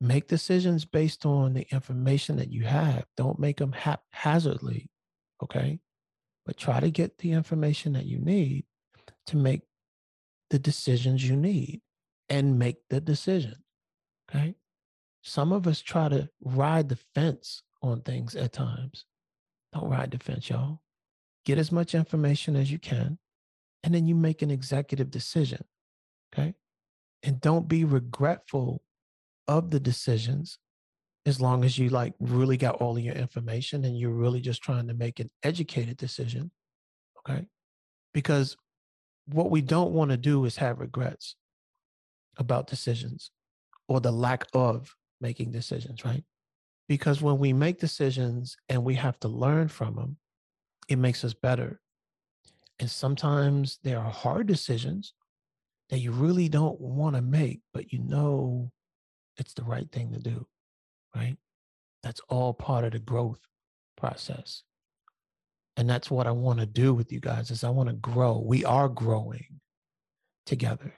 Make 0.00 0.28
decisions 0.28 0.84
based 0.84 1.26
on 1.26 1.54
the 1.54 1.66
information 1.72 2.36
that 2.36 2.52
you 2.52 2.62
have. 2.62 3.04
Don't 3.16 3.40
make 3.40 3.56
them 3.56 3.72
haphazardly, 3.72 4.88
okay? 5.42 5.80
But 6.44 6.56
try 6.56 6.78
to 6.78 6.90
get 6.90 7.18
the 7.18 7.32
information 7.32 7.94
that 7.94 8.06
you 8.06 8.18
need 8.18 8.66
to 9.26 9.36
make 9.36 9.62
the 10.50 10.60
decisions 10.60 11.28
you 11.28 11.34
need 11.34 11.80
and 12.28 12.56
make 12.56 12.76
the 12.88 13.00
decision, 13.00 13.56
okay? 14.30 14.54
Some 15.26 15.52
of 15.52 15.66
us 15.66 15.80
try 15.80 16.08
to 16.08 16.28
ride 16.40 16.88
the 16.88 16.98
fence 17.12 17.64
on 17.82 18.02
things 18.02 18.36
at 18.36 18.52
times. 18.52 19.06
Don't 19.72 19.90
ride 19.90 20.12
the 20.12 20.18
fence, 20.18 20.48
y'all. 20.48 20.82
Get 21.44 21.58
as 21.58 21.72
much 21.72 21.96
information 21.96 22.54
as 22.54 22.70
you 22.70 22.78
can, 22.78 23.18
and 23.82 23.92
then 23.92 24.06
you 24.06 24.14
make 24.14 24.42
an 24.42 24.52
executive 24.52 25.10
decision, 25.10 25.64
okay? 26.32 26.54
And 27.24 27.40
don't 27.40 27.66
be 27.66 27.82
regretful 27.82 28.82
of 29.48 29.70
the 29.70 29.80
decisions 29.80 30.58
as 31.24 31.40
long 31.40 31.64
as 31.64 31.76
you 31.76 31.88
like 31.88 32.14
really 32.20 32.56
got 32.56 32.76
all 32.76 32.96
of 32.96 33.02
your 33.02 33.16
information 33.16 33.84
and 33.84 33.98
you're 33.98 34.10
really 34.10 34.40
just 34.40 34.62
trying 34.62 34.86
to 34.86 34.94
make 34.94 35.18
an 35.18 35.28
educated 35.42 35.96
decision 35.96 36.50
okay 37.18 37.46
because 38.14 38.56
what 39.26 39.50
we 39.50 39.60
don't 39.60 39.92
want 39.92 40.12
to 40.12 40.16
do 40.16 40.44
is 40.44 40.56
have 40.56 40.78
regrets 40.78 41.34
about 42.36 42.68
decisions 42.68 43.32
or 43.88 44.00
the 44.00 44.12
lack 44.12 44.44
of 44.52 44.94
making 45.20 45.50
decisions 45.50 46.04
right 46.04 46.24
because 46.88 47.20
when 47.20 47.38
we 47.38 47.52
make 47.52 47.78
decisions 47.78 48.56
and 48.68 48.84
we 48.84 48.94
have 48.94 49.18
to 49.18 49.28
learn 49.28 49.68
from 49.68 49.94
them 49.96 50.16
it 50.88 50.96
makes 50.96 51.24
us 51.24 51.34
better 51.34 51.80
and 52.78 52.90
sometimes 52.90 53.78
there 53.82 53.98
are 53.98 54.10
hard 54.10 54.46
decisions 54.46 55.14
that 55.88 55.98
you 55.98 56.10
really 56.10 56.48
don't 56.48 56.80
want 56.80 57.16
to 57.16 57.22
make 57.22 57.60
but 57.72 57.92
you 57.92 57.98
know 58.00 58.70
it's 59.38 59.54
the 59.54 59.64
right 59.64 59.90
thing 59.92 60.12
to 60.12 60.18
do, 60.18 60.46
right? 61.14 61.36
That's 62.02 62.20
all 62.28 62.54
part 62.54 62.84
of 62.84 62.92
the 62.92 62.98
growth 62.98 63.40
process. 63.96 64.62
And 65.76 65.88
that's 65.88 66.10
what 66.10 66.26
I 66.26 66.30
want 66.30 66.60
to 66.60 66.66
do 66.66 66.94
with 66.94 67.12
you 67.12 67.20
guys 67.20 67.50
is 67.50 67.62
I 67.62 67.70
want 67.70 67.88
to 67.88 67.94
grow. 67.94 68.38
We 68.38 68.64
are 68.64 68.88
growing 68.88 69.60
together. 70.46 70.94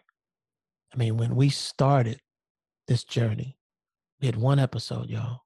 I 0.94 0.96
mean, 0.96 1.16
when 1.16 1.34
we 1.34 1.48
started 1.48 2.20
this 2.86 3.04
journey, 3.04 3.57
we 4.20 4.26
had 4.26 4.36
one 4.36 4.58
episode, 4.58 5.08
y'all. 5.10 5.40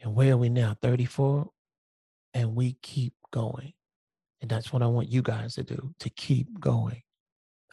And 0.00 0.14
where 0.14 0.34
are 0.34 0.36
we 0.36 0.48
now? 0.48 0.76
34? 0.80 1.48
And 2.34 2.54
we 2.54 2.76
keep 2.82 3.14
going. 3.32 3.72
And 4.40 4.50
that's 4.50 4.72
what 4.72 4.82
I 4.82 4.86
want 4.86 5.10
you 5.10 5.22
guys 5.22 5.54
to 5.54 5.64
do, 5.64 5.94
to 6.00 6.10
keep 6.10 6.60
going. 6.60 7.02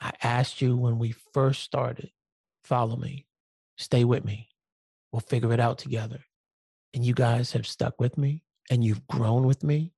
I 0.01 0.11
asked 0.23 0.61
you 0.61 0.75
when 0.75 0.97
we 0.97 1.13
first 1.33 1.61
started, 1.61 2.09
follow 2.63 2.95
me, 2.95 3.27
Stay 3.77 4.03
with 4.03 4.23
me. 4.23 4.49
We'll 5.11 5.21
figure 5.21 5.53
it 5.53 5.59
out 5.59 5.77
together. 5.77 6.19
And 6.93 7.05
you 7.05 7.13
guys 7.13 7.51
have 7.51 7.67
stuck 7.67 7.99
with 7.99 8.17
me 8.17 8.43
and 8.69 8.83
you've 8.83 9.05
grown 9.07 9.45
with 9.45 9.63
me. 9.63 9.91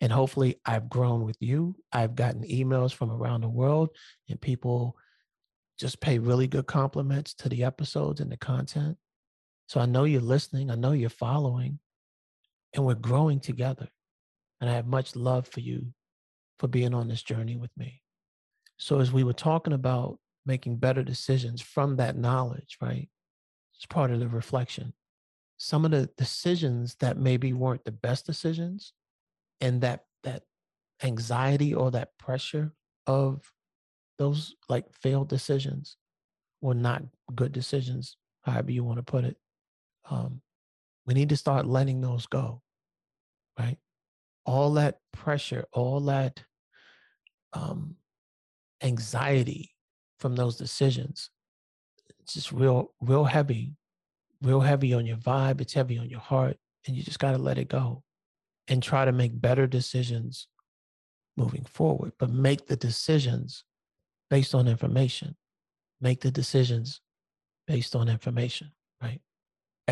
And 0.00 0.10
hopefully, 0.10 0.56
I've 0.66 0.88
grown 0.88 1.24
with 1.24 1.36
you. 1.38 1.76
I've 1.92 2.16
gotten 2.16 2.42
emails 2.42 2.92
from 2.92 3.12
around 3.12 3.42
the 3.42 3.48
world, 3.48 3.90
and 4.28 4.40
people 4.40 4.96
just 5.78 6.00
pay 6.00 6.18
really 6.18 6.48
good 6.48 6.66
compliments 6.66 7.34
to 7.34 7.48
the 7.48 7.62
episodes 7.62 8.20
and 8.20 8.30
the 8.32 8.36
content. 8.36 8.96
So 9.72 9.80
I 9.80 9.86
know 9.86 10.04
you're 10.04 10.20
listening, 10.20 10.70
I 10.70 10.74
know 10.74 10.92
you're 10.92 11.08
following, 11.08 11.78
and 12.74 12.84
we're 12.84 12.94
growing 12.94 13.40
together. 13.40 13.88
And 14.60 14.68
I 14.68 14.74
have 14.74 14.86
much 14.86 15.16
love 15.16 15.48
for 15.48 15.60
you 15.60 15.94
for 16.58 16.68
being 16.68 16.92
on 16.92 17.08
this 17.08 17.22
journey 17.22 17.56
with 17.56 17.70
me. 17.74 18.02
So, 18.76 19.00
as 19.00 19.12
we 19.12 19.24
were 19.24 19.32
talking 19.32 19.72
about 19.72 20.18
making 20.44 20.76
better 20.76 21.02
decisions 21.02 21.62
from 21.62 21.96
that 21.96 22.18
knowledge, 22.18 22.76
right? 22.82 23.08
It's 23.74 23.86
part 23.86 24.10
of 24.10 24.20
the 24.20 24.28
reflection. 24.28 24.92
Some 25.56 25.86
of 25.86 25.90
the 25.90 26.10
decisions 26.18 26.96
that 26.96 27.16
maybe 27.16 27.54
weren't 27.54 27.86
the 27.86 27.92
best 27.92 28.26
decisions 28.26 28.92
and 29.62 29.80
that 29.80 30.04
that 30.22 30.42
anxiety 31.02 31.72
or 31.72 31.90
that 31.92 32.18
pressure 32.18 32.74
of 33.06 33.50
those 34.18 34.54
like 34.68 34.84
failed 34.92 35.30
decisions 35.30 35.96
were 36.60 36.74
not 36.74 37.04
good 37.34 37.52
decisions, 37.52 38.18
however 38.42 38.70
you 38.70 38.84
want 38.84 38.98
to 38.98 39.02
put 39.02 39.24
it. 39.24 39.38
Um, 40.08 40.42
we 41.06 41.14
need 41.14 41.30
to 41.30 41.36
start 41.36 41.66
letting 41.66 42.00
those 42.00 42.26
go, 42.26 42.62
right? 43.58 43.78
All 44.44 44.74
that 44.74 44.98
pressure, 45.12 45.64
all 45.72 46.00
that 46.00 46.42
um, 47.52 47.96
anxiety 48.82 49.74
from 50.18 50.36
those 50.36 50.56
decisions. 50.56 51.30
It's 52.20 52.34
just 52.34 52.52
real, 52.52 52.94
real 53.00 53.24
heavy, 53.24 53.74
real 54.42 54.60
heavy 54.60 54.94
on 54.94 55.06
your 55.06 55.16
vibe. 55.16 55.60
It's 55.60 55.74
heavy 55.74 55.98
on 55.98 56.08
your 56.08 56.20
heart. 56.20 56.56
And 56.86 56.96
you 56.96 57.02
just 57.02 57.18
got 57.18 57.32
to 57.32 57.38
let 57.38 57.58
it 57.58 57.68
go 57.68 58.02
and 58.68 58.82
try 58.82 59.04
to 59.04 59.12
make 59.12 59.40
better 59.40 59.66
decisions 59.66 60.48
moving 61.36 61.64
forward. 61.64 62.12
But 62.18 62.30
make 62.30 62.66
the 62.66 62.76
decisions 62.76 63.64
based 64.30 64.54
on 64.54 64.68
information. 64.68 65.36
Make 66.00 66.20
the 66.20 66.30
decisions 66.30 67.00
based 67.66 67.94
on 67.94 68.08
information? 68.08 68.72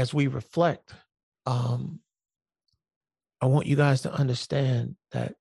As 0.00 0.14
we 0.14 0.28
reflect, 0.28 0.94
um, 1.44 2.00
I 3.42 3.46
want 3.46 3.66
you 3.66 3.76
guys 3.76 4.00
to 4.02 4.12
understand 4.12 4.96
that 5.12 5.34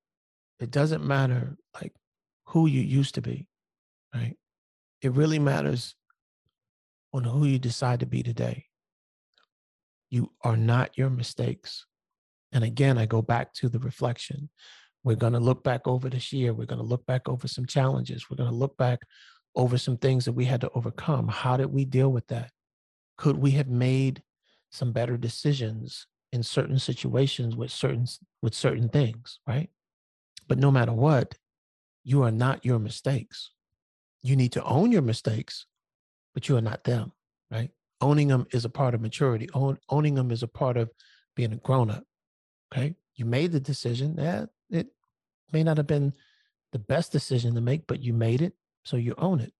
it 0.59 0.69
doesn't 0.69 1.05
matter 1.05 1.55
like 1.75 1.93
who 2.47 2.67
you 2.67 2.81
used 2.81 3.15
to 3.15 3.21
be, 3.21 3.47
right? 4.13 4.35
it 5.01 5.13
really 5.13 5.39
matters 5.39 5.95
on 7.13 7.23
who 7.23 7.45
you 7.45 7.57
decide 7.57 8.01
to 8.01 8.05
be 8.05 8.21
today. 8.21 8.65
You 10.09 10.31
are 10.43 10.57
not 10.57 10.97
your 10.97 11.09
mistakes. 11.09 11.85
And 12.51 12.63
again, 12.63 12.97
I 12.97 13.05
go 13.05 13.21
back 13.21 13.53
to 13.55 13.69
the 13.69 13.79
reflection. 13.79 14.49
We're 15.03 15.15
going 15.15 15.33
to 15.33 15.39
look 15.39 15.63
back 15.63 15.87
over 15.87 16.09
this 16.09 16.33
year. 16.33 16.53
We're 16.53 16.65
going 16.65 16.81
to 16.81 16.85
look 16.85 17.05
back 17.05 17.29
over 17.29 17.47
some 17.47 17.65
challenges. 17.65 18.29
We're 18.29 18.37
going 18.37 18.49
to 18.49 18.55
look 18.55 18.75
back 18.77 18.99
over 19.55 19.77
some 19.77 19.97
things 19.97 20.25
that 20.25 20.33
we 20.33 20.45
had 20.45 20.61
to 20.61 20.71
overcome. 20.75 21.27
How 21.27 21.57
did 21.57 21.71
we 21.71 21.85
deal 21.85 22.11
with 22.11 22.27
that? 22.27 22.51
Could 23.17 23.37
we 23.37 23.51
have 23.51 23.69
made 23.69 24.21
some 24.69 24.91
better 24.91 25.17
decisions 25.17 26.07
in 26.31 26.43
certain 26.43 26.79
situations 26.79 27.55
with 27.55 27.71
certain 27.71 28.05
with 28.41 28.53
certain 28.53 28.89
things, 28.89 29.39
right? 29.47 29.69
But 30.47 30.59
no 30.59 30.71
matter 30.71 30.93
what, 30.93 31.35
you 32.03 32.23
are 32.23 32.31
not 32.31 32.65
your 32.65 32.79
mistakes 32.79 33.51
you 34.21 34.35
need 34.35 34.51
to 34.53 34.63
own 34.63 34.91
your 34.91 35.01
mistakes, 35.01 35.65
but 36.33 36.49
you 36.49 36.57
are 36.57 36.61
not 36.61 36.83
them, 36.83 37.11
right? 37.51 37.71
Owning 38.01 38.27
them 38.27 38.47
is 38.51 38.65
a 38.65 38.69
part 38.69 38.93
of 38.93 39.01
maturity. 39.01 39.49
Own, 39.53 39.77
owning 39.89 40.15
them 40.15 40.31
is 40.31 40.43
a 40.43 40.47
part 40.47 40.77
of 40.77 40.89
being 41.35 41.53
a 41.53 41.57
grown 41.57 41.89
up. 41.89 42.03
Okay. 42.73 42.95
You 43.15 43.25
made 43.25 43.51
the 43.51 43.59
decision. 43.59 44.15
Yeah, 44.17 44.45
it 44.69 44.87
may 45.51 45.63
not 45.63 45.77
have 45.77 45.87
been 45.87 46.13
the 46.71 46.79
best 46.79 47.11
decision 47.11 47.55
to 47.55 47.61
make, 47.61 47.87
but 47.87 48.01
you 48.01 48.13
made 48.13 48.41
it. 48.41 48.53
So 48.85 48.97
you 48.97 49.15
own 49.17 49.39
it. 49.39 49.53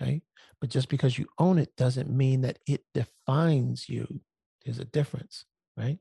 Okay. 0.00 0.22
But 0.60 0.70
just 0.70 0.88
because 0.88 1.18
you 1.18 1.26
own 1.38 1.58
it 1.58 1.76
doesn't 1.76 2.10
mean 2.10 2.42
that 2.42 2.58
it 2.66 2.84
defines 2.94 3.88
you. 3.88 4.20
There's 4.64 4.78
a 4.78 4.84
difference, 4.84 5.44
right? 5.76 5.98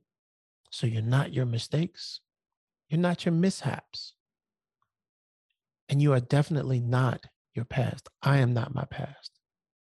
So 0.72 0.86
you're 0.86 1.02
not 1.02 1.34
your 1.34 1.46
mistakes. 1.46 2.22
You're 2.90 3.00
not 3.00 3.26
your 3.26 3.34
mishaps. 3.34 4.14
And 5.88 6.02
you 6.02 6.14
are 6.14 6.20
definitely 6.20 6.80
not 6.80 7.26
your 7.54 7.66
past. 7.66 8.10
I 8.22 8.38
am 8.38 8.54
not 8.54 8.76
my 8.76 8.86
past. 8.86 9.32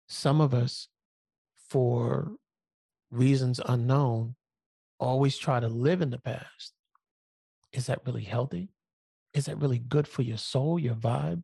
Some 0.08 0.40
of 0.40 0.54
us, 0.54 0.88
for 1.68 2.32
reasons 3.10 3.60
unknown, 3.64 4.36
always 4.98 5.36
try 5.36 5.60
to 5.60 5.68
live 5.68 6.00
in 6.00 6.10
the 6.10 6.18
past. 6.18 6.72
Is 7.72 7.86
that 7.86 8.06
really 8.06 8.24
healthy? 8.24 8.70
Is 9.34 9.46
that 9.46 9.58
really 9.58 9.78
good 9.78 10.06
for 10.06 10.22
your 10.22 10.36
soul, 10.36 10.78
your 10.78 10.94
vibe? 10.94 11.42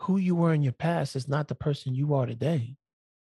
Who 0.00 0.18
you 0.18 0.34
were 0.34 0.52
in 0.52 0.62
your 0.62 0.72
past 0.72 1.16
is 1.16 1.28
not 1.28 1.48
the 1.48 1.54
person 1.54 1.94
you 1.94 2.14
are 2.14 2.26
today, 2.26 2.76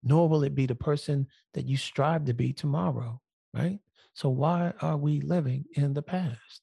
nor 0.04 0.28
will 0.28 0.44
it 0.44 0.56
be 0.56 0.66
the 0.66 0.76
person 0.76 1.28
that 1.54 1.66
you 1.66 1.78
strive 1.78 2.26
to 2.26 2.34
be 2.34 2.54
tomorrow, 2.54 3.22
right? 3.54 3.80
So, 4.14 4.30
why 4.30 4.74
are 4.82 4.98
we 4.98 5.22
living 5.22 5.66
in 5.76 5.94
the 5.94 6.02
past? 6.02 6.62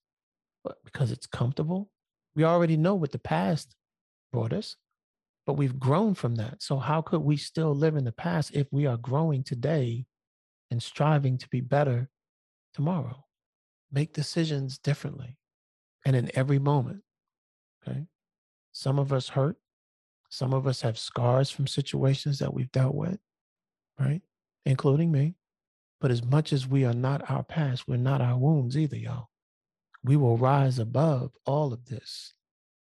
Because 0.84 1.10
it's 1.10 1.26
comfortable. 1.26 1.90
We 2.34 2.44
already 2.44 2.76
know 2.76 2.94
what 2.94 3.12
the 3.12 3.18
past 3.18 3.74
brought 4.32 4.52
us 4.52 4.76
but 5.46 5.54
we've 5.54 5.80
grown 5.80 6.14
from 6.14 6.36
that. 6.36 6.62
So, 6.62 6.76
how 6.76 7.02
could 7.02 7.22
we 7.22 7.36
still 7.36 7.74
live 7.74 7.96
in 7.96 8.04
the 8.04 8.12
past 8.12 8.54
if 8.54 8.68
we 8.70 8.86
are 8.86 8.98
growing 8.98 9.42
today 9.42 10.04
and 10.70 10.82
striving 10.82 11.36
to 11.38 11.48
be 11.48 11.60
better 11.60 12.08
tomorrow. 12.74 13.24
Make 13.92 14.12
decisions 14.12 14.78
differently 14.78 15.36
and 16.06 16.14
in 16.14 16.30
every 16.34 16.58
moment. 16.58 17.02
Okay. 17.82 18.06
Some 18.72 18.98
of 18.98 19.12
us 19.12 19.30
hurt. 19.30 19.56
Some 20.30 20.54
of 20.54 20.66
us 20.66 20.80
have 20.82 20.96
scars 20.96 21.50
from 21.50 21.66
situations 21.66 22.38
that 22.38 22.54
we've 22.54 22.70
dealt 22.70 22.94
with, 22.94 23.18
right? 23.98 24.22
Including 24.64 25.10
me. 25.10 25.34
But 26.00 26.10
as 26.10 26.24
much 26.24 26.52
as 26.52 26.66
we 26.66 26.84
are 26.84 26.94
not 26.94 27.28
our 27.28 27.42
past, 27.42 27.86
we're 27.86 27.96
not 27.96 28.22
our 28.22 28.38
wounds 28.38 28.78
either, 28.78 28.96
y'all. 28.96 29.28
We 30.02 30.16
will 30.16 30.38
rise 30.38 30.78
above 30.78 31.32
all 31.44 31.72
of 31.72 31.86
this. 31.86 32.32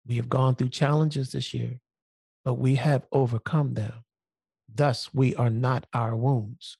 We 0.05 0.17
have 0.17 0.29
gone 0.29 0.55
through 0.55 0.69
challenges 0.69 1.31
this 1.31 1.53
year, 1.53 1.79
but 2.43 2.55
we 2.55 2.75
have 2.75 3.07
overcome 3.11 3.73
them. 3.73 4.03
Thus, 4.73 5.13
we 5.13 5.33
are 5.35 5.49
not 5.49 5.87
our 5.93 6.15
wounds. 6.15 6.77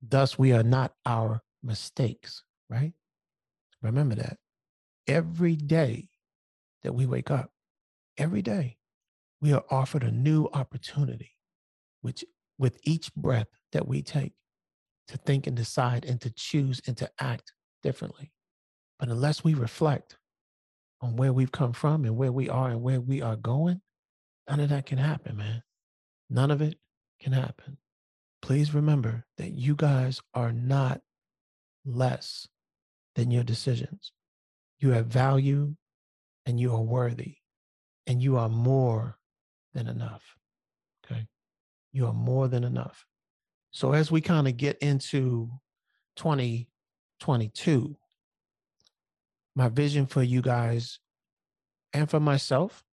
Thus, 0.00 0.38
we 0.38 0.52
are 0.52 0.62
not 0.62 0.94
our 1.04 1.42
mistakes, 1.62 2.44
right? 2.70 2.92
Remember 3.82 4.14
that. 4.14 4.38
Every 5.06 5.56
day 5.56 6.08
that 6.82 6.94
we 6.94 7.04
wake 7.04 7.30
up, 7.30 7.50
every 8.16 8.42
day, 8.42 8.78
we 9.42 9.52
are 9.52 9.64
offered 9.70 10.04
a 10.04 10.10
new 10.10 10.48
opportunity, 10.54 11.32
which 12.00 12.24
with 12.58 12.78
each 12.84 13.12
breath 13.14 13.48
that 13.72 13.88
we 13.88 14.00
take 14.00 14.32
to 15.08 15.16
think 15.18 15.48
and 15.48 15.56
decide 15.56 16.04
and 16.04 16.20
to 16.20 16.30
choose 16.30 16.80
and 16.86 16.96
to 16.96 17.10
act 17.18 17.52
differently. 17.82 18.32
But 19.00 19.08
unless 19.08 19.42
we 19.42 19.54
reflect 19.54 20.16
on 21.00 21.16
where 21.16 21.32
we've 21.32 21.50
come 21.50 21.72
from 21.72 22.04
and 22.04 22.16
where 22.16 22.30
we 22.30 22.48
are 22.48 22.70
and 22.70 22.82
where 22.82 23.00
we 23.00 23.20
are 23.20 23.34
going, 23.34 23.80
none 24.48 24.60
of 24.60 24.68
that 24.68 24.86
can 24.86 24.98
happen, 24.98 25.36
man. 25.36 25.64
None 26.30 26.52
of 26.52 26.62
it 26.62 26.76
can 27.20 27.32
happen. 27.32 27.78
Please 28.42 28.72
remember 28.72 29.24
that 29.38 29.52
you 29.52 29.74
guys 29.74 30.20
are 30.34 30.52
not 30.52 31.00
less 31.84 32.46
than 33.16 33.32
your 33.32 33.42
decisions. 33.42 34.12
You 34.78 34.92
have 34.92 35.06
value 35.06 35.74
and 36.46 36.60
you 36.60 36.72
are 36.72 36.80
worthy 36.80 37.38
and 38.06 38.22
you 38.22 38.36
are 38.36 38.48
more 38.48 39.18
than 39.74 39.88
enough. 39.88 40.36
Okay. 41.04 41.26
You 41.92 42.06
are 42.06 42.12
more 42.12 42.48
than 42.48 42.64
enough. 42.64 43.06
So 43.70 43.92
as 43.92 44.10
we 44.10 44.20
kind 44.20 44.46
of 44.46 44.56
get 44.56 44.78
into 44.78 45.50
2022, 46.16 47.96
my 49.54 49.68
vision 49.68 50.06
for 50.06 50.22
you 50.22 50.42
guys 50.42 50.98
and 51.92 52.08
for 52.08 52.20
myself, 52.20 52.84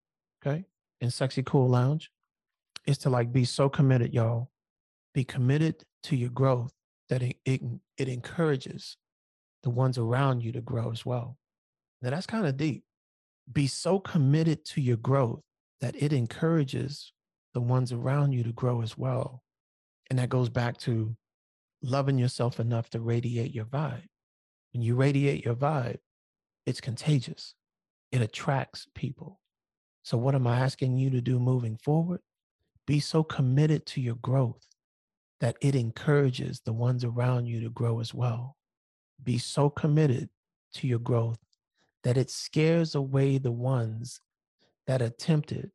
okay, 0.44 0.64
in 1.00 1.10
Sexy 1.10 1.42
Cool 1.42 1.68
Lounge 1.68 2.10
is 2.86 2.98
to 2.98 3.10
like 3.10 3.32
be 3.32 3.44
so 3.44 3.68
committed, 3.68 4.14
y'all. 4.14 4.50
Be 5.12 5.24
committed 5.24 5.84
to 6.04 6.16
your 6.16 6.30
growth 6.30 6.72
that 7.08 7.22
it, 7.22 7.36
it, 7.44 7.60
it 7.98 8.08
encourages 8.08 8.96
the 9.62 9.70
ones 9.70 9.98
around 9.98 10.42
you 10.42 10.52
to 10.52 10.60
grow 10.60 10.90
as 10.90 11.04
well. 11.04 11.36
Now 12.00 12.10
that's 12.10 12.26
kind 12.26 12.46
of 12.46 12.56
deep. 12.56 12.84
Be 13.52 13.66
so 13.66 13.98
committed 13.98 14.64
to 14.66 14.80
your 14.80 14.96
growth 14.96 15.42
that 15.80 16.00
it 16.00 16.12
encourages 16.12 17.12
the 17.54 17.60
ones 17.60 17.92
around 17.92 18.32
you 18.32 18.42
to 18.44 18.52
grow 18.52 18.82
as 18.82 18.96
well. 18.96 19.42
And 20.08 20.18
that 20.18 20.28
goes 20.28 20.48
back 20.48 20.76
to 20.78 21.16
loving 21.82 22.18
yourself 22.18 22.60
enough 22.60 22.90
to 22.90 23.00
radiate 23.00 23.54
your 23.54 23.64
vibe. 23.64 24.06
When 24.72 24.82
you 24.82 24.94
radiate 24.94 25.44
your 25.44 25.54
vibe, 25.54 25.98
it's 26.66 26.80
contagious, 26.80 27.54
it 28.12 28.22
attracts 28.22 28.86
people. 28.94 29.40
So, 30.02 30.16
what 30.16 30.34
am 30.34 30.46
I 30.46 30.60
asking 30.60 30.96
you 30.96 31.10
to 31.10 31.20
do 31.20 31.38
moving 31.38 31.76
forward? 31.76 32.20
Be 32.86 33.00
so 33.00 33.22
committed 33.22 33.86
to 33.86 34.00
your 34.00 34.16
growth 34.16 34.66
that 35.40 35.56
it 35.60 35.74
encourages 35.74 36.60
the 36.60 36.72
ones 36.72 37.04
around 37.04 37.46
you 37.46 37.60
to 37.60 37.70
grow 37.70 38.00
as 38.00 38.14
well. 38.14 38.56
Be 39.22 39.38
so 39.38 39.70
committed 39.70 40.28
to 40.74 40.86
your 40.86 40.98
growth 40.98 41.38
that 42.02 42.16
it 42.16 42.30
scares 42.30 42.94
away 42.94 43.38
the 43.38 43.52
ones 43.52 44.20
that 44.90 45.02
attempted 45.02 45.70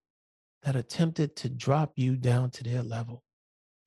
that 0.63 0.75
attempted 0.75 1.37
to 1.37 1.47
drop 1.47 1.93
you 1.95 2.17
down 2.17 2.49
to 2.49 2.65
their 2.65 2.83
level. 2.83 3.23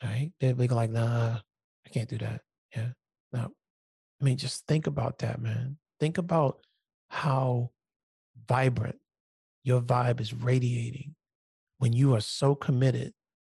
All 0.03 0.09
right. 0.09 0.33
They'll 0.41 0.55
be 0.55 0.69
like, 0.69 0.91
nah, 0.91 1.35
I 1.35 1.89
can't 1.93 2.09
do 2.09 2.17
that. 2.19 2.41
Yeah. 2.75 2.89
No. 3.35 3.51
I 4.21 4.25
mean, 4.25 4.39
just 4.39 4.67
think 4.67 4.87
about 4.87 5.19
that, 5.19 5.39
man. 5.39 5.77
Think 6.01 6.17
about 6.17 6.61
how 7.11 7.73
vibrant 8.49 8.97
your 9.65 9.83
vibe 9.83 10.19
is 10.19 10.33
radiating 10.33 11.15
when 11.77 11.93
you 11.93 12.15
are 12.15 12.23
so 12.23 12.55
committed 12.55 13.13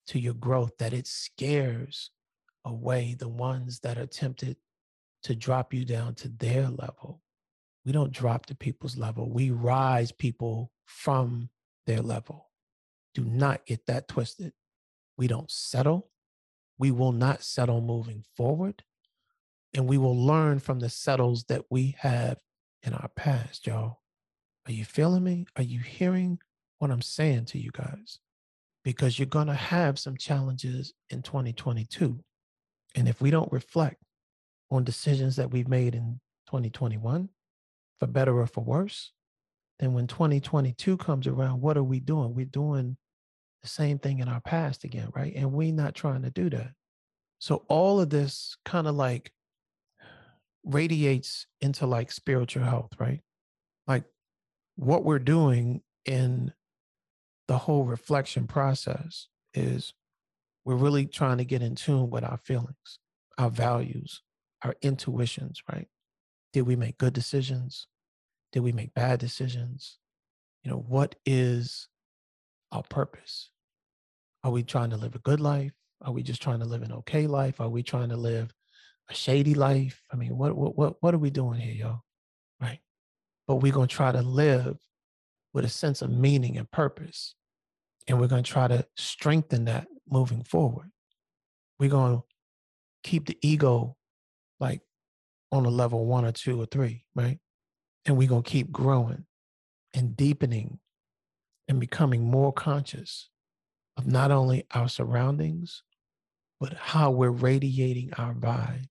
to 0.08 0.20
your 0.20 0.36
growth 0.36 0.74
that 0.78 0.94
it 0.94 1.08
scares 1.08 2.12
away 2.66 3.16
the 3.18 3.30
ones 3.30 3.80
that 3.80 3.98
are 3.98 4.06
tempted 4.06 4.58
to 5.24 5.34
drop 5.34 5.74
you 5.74 5.86
down 5.86 6.14
to 6.16 6.28
their 6.28 6.70
level. 6.70 7.22
We 7.84 7.94
don't 7.94 8.12
drop 8.12 8.46
to 8.46 8.56
people's 8.56 8.96
level, 8.96 9.32
we 9.32 9.50
rise 9.50 10.12
people 10.12 10.70
from 10.86 11.50
their 11.86 12.02
level. 12.02 12.50
Do 13.14 13.24
not 13.24 13.66
get 13.66 13.86
that 13.88 14.08
twisted. 14.08 14.54
We 15.18 15.28
don't 15.28 15.52
settle. 15.52 16.10
We 16.78 16.92
will 16.92 17.12
not 17.12 17.44
settle 17.44 17.82
moving 17.82 18.24
forward. 18.36 18.84
And 19.74 19.88
we 19.88 19.98
will 19.98 20.18
learn 20.18 20.60
from 20.60 20.80
the 20.80 20.90
settles 20.90 21.46
that 21.46 21.64
we 21.70 21.96
have 22.00 22.38
in 22.84 22.94
our 22.94 23.10
past, 23.16 23.66
y'all. 23.68 24.02
Are 24.68 24.72
you 24.72 24.86
feeling 24.86 25.24
me? 25.24 25.46
Are 25.56 25.64
you 25.64 25.80
hearing 25.80 26.40
what 26.80 26.92
I'm 26.92 27.02
saying 27.02 27.46
to 27.46 27.60
you 27.60 27.72
guys? 27.72 28.20
Because 28.84 29.18
you're 29.18 29.26
going 29.26 29.48
to 29.48 29.54
have 29.54 29.98
some 29.98 30.18
challenges 30.18 30.94
in 31.10 31.22
2022. 31.22 32.24
And 32.96 33.08
if 33.08 33.22
we 33.22 33.32
don't 33.32 33.52
reflect 33.52 34.04
on 34.70 34.84
decisions 34.84 35.36
that 35.38 35.52
we've 35.52 35.68
made 35.68 35.96
in 35.96 36.20
2021, 36.48 37.30
for 38.00 38.08
better 38.08 38.38
or 38.38 38.48
for 38.48 38.64
worse, 38.64 39.12
then 39.84 39.94
when 39.94 40.08
2022 40.08 40.98
comes 40.98 41.28
around, 41.28 41.62
what 41.62 41.78
are 41.78 41.84
we 41.84 42.00
doing? 42.00 42.34
We're 42.34 42.46
doing 42.46 42.96
the 43.62 43.68
same 43.68 44.00
thing 44.00 44.20
in 44.20 44.30
our 44.30 44.42
past 44.42 44.84
again, 44.84 45.10
right? 45.14 45.34
And 45.36 45.52
we're 45.52 45.74
not 45.74 45.94
trying 45.94 46.22
to 46.24 46.30
do 46.30 46.50
that. 46.52 46.72
So 47.40 47.66
all 47.68 48.00
of 48.00 48.10
this 48.10 48.56
kind 48.64 48.88
of 48.88 48.96
like 48.96 49.32
radiates 50.64 51.48
into 51.60 51.86
like 51.86 52.12
spiritual 52.12 52.64
health, 52.64 52.92
right? 52.98 53.20
Like 53.86 54.06
what 54.76 55.04
we're 55.04 55.20
doing 55.20 55.82
in 56.06 56.54
the 57.48 57.58
whole 57.58 57.84
reflection 57.84 58.48
process 58.48 59.28
is 59.54 59.94
we're 60.64 60.76
really 60.76 61.06
trying 61.06 61.40
to 61.40 61.46
get 61.46 61.62
in 61.62 61.76
tune 61.76 62.10
with 62.10 62.24
our 62.24 62.38
feelings, 62.38 63.00
our 63.38 63.50
values, 63.50 64.22
our 64.64 64.76
intuitions, 64.82 65.62
right? 65.70 65.88
Did 66.54 66.62
we 66.62 66.78
make 66.78 66.98
good 66.98 67.14
decisions? 67.14 67.88
Did 68.54 68.62
we 68.62 68.72
make 68.72 68.94
bad 68.94 69.20
decisions? 69.20 69.98
You 70.64 70.72
know, 70.72 70.78
what 70.78 71.16
is 71.26 71.90
our 72.72 72.84
purpose? 72.84 73.50
Are 74.44 74.52
we 74.52 74.64
trying 74.64 74.92
to 74.92 74.98
live 74.98 75.16
a 75.16 75.20
good 75.20 75.42
life? 75.42 75.74
Are 76.02 76.14
we 76.14 76.22
just 76.22 76.42
trying 76.42 76.60
to 76.60 76.66
live 76.66 76.84
an 76.84 76.92
okay 76.94 77.28
life? 77.28 77.60
Are 77.60 77.70
we 77.70 77.82
trying 77.82 78.10
to 78.10 78.16
live 78.16 78.54
a 79.10 79.14
shady 79.14 79.56
life? 79.56 80.02
I 80.12 80.16
mean, 80.16 80.38
what 80.38 80.56
what 80.56 80.78
what 80.78 80.96
what 81.02 81.14
are 81.14 81.20
we 81.20 81.32
doing 81.32 81.60
here, 81.60 81.74
y'all? 81.74 82.02
Right? 82.62 82.80
But 83.48 83.56
we're 83.56 83.74
gonna 83.74 83.88
try 83.88 84.12
to 84.12 84.22
live 84.22 84.78
with 85.54 85.66
a 85.66 85.70
sense 85.70 86.02
of 86.02 86.12
meaning 86.12 86.58
and 86.58 86.70
purpose. 86.70 87.36
And 88.08 88.20
we're 88.20 88.28
gonna 88.28 88.44
try 88.44 88.68
to 88.68 88.86
strengthen 88.96 89.66
that 89.66 89.88
moving 90.10 90.44
forward. 90.44 90.92
We're 91.80 91.90
gonna 91.90 92.22
keep 93.04 93.26
the 93.26 93.38
ego 93.42 93.98
like 94.60 94.82
on 95.52 95.66
a 95.66 95.70
level 95.70 96.06
one 96.06 96.26
or 96.26 96.32
two 96.32 96.62
or 96.62 96.66
three, 96.66 97.06
right? 97.16 97.40
And 98.06 98.18
we're 98.18 98.28
gonna 98.28 98.44
keep 98.44 98.72
growing 98.72 99.26
and 99.94 100.18
deepening 100.18 100.80
and 101.68 101.80
becoming 101.80 102.24
more 102.24 102.52
conscious 102.52 103.30
of 103.98 104.08
not 104.08 104.32
only 104.32 104.66
our 104.72 104.90
surroundings, 104.90 105.84
but 106.60 106.74
how 106.74 107.12
we're 107.12 107.30
radiating 107.30 108.14
our 108.14 108.34
vibe. 108.34 108.88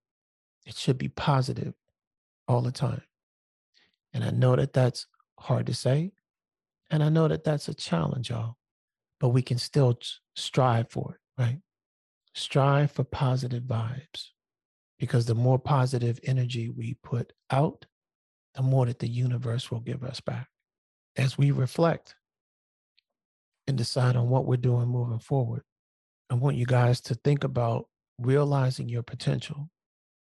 It 0.64 0.77
should 0.77 0.98
be 0.98 1.09
positive 1.09 1.75
all 2.46 2.62
the 2.62 2.72
time. 2.72 3.03
And 4.12 4.22
I 4.25 4.31
know 4.31 4.57
that 4.57 4.72
that's 4.72 5.07
hard 5.38 5.66
to 5.66 5.75
say. 5.75 6.12
And 6.90 7.03
I 7.03 7.09
know 7.09 7.29
that 7.29 7.44
that's 7.44 7.68
a 7.68 7.75
challenge, 7.75 8.31
y'all, 8.31 8.57
but 9.18 9.31
we 9.31 9.42
can 9.42 9.59
still 9.59 9.98
strive 10.37 10.90
for 10.90 11.14
it, 11.14 11.42
right? 11.42 11.59
Strive 12.35 12.90
for 12.90 13.05
positive 13.05 13.64
vibes 13.64 14.29
because 14.98 15.27
the 15.27 15.35
more 15.35 15.59
positive 15.59 16.20
energy 16.25 16.68
we 16.68 16.96
put 17.03 17.33
out, 17.51 17.87
the 18.55 18.62
more 18.62 18.87
that 18.87 18.99
the 18.99 19.09
universe 19.09 19.71
will 19.71 19.81
give 19.81 20.03
us 20.03 20.21
back. 20.21 20.49
As 21.17 21.38
we 21.38 21.51
reflect 21.51 22.15
and 23.67 23.77
decide 23.77 24.17
on 24.17 24.29
what 24.29 24.47
we're 24.47 24.57
doing 24.57 24.88
moving 24.88 25.19
forward, 25.19 25.62
I 26.31 26.35
want 26.35 26.57
you 26.57 26.67
guys 26.67 27.01
to 27.03 27.15
think 27.15 27.45
about 27.45 27.87
realizing 28.19 28.88
your 28.88 29.03
potential 29.03 29.71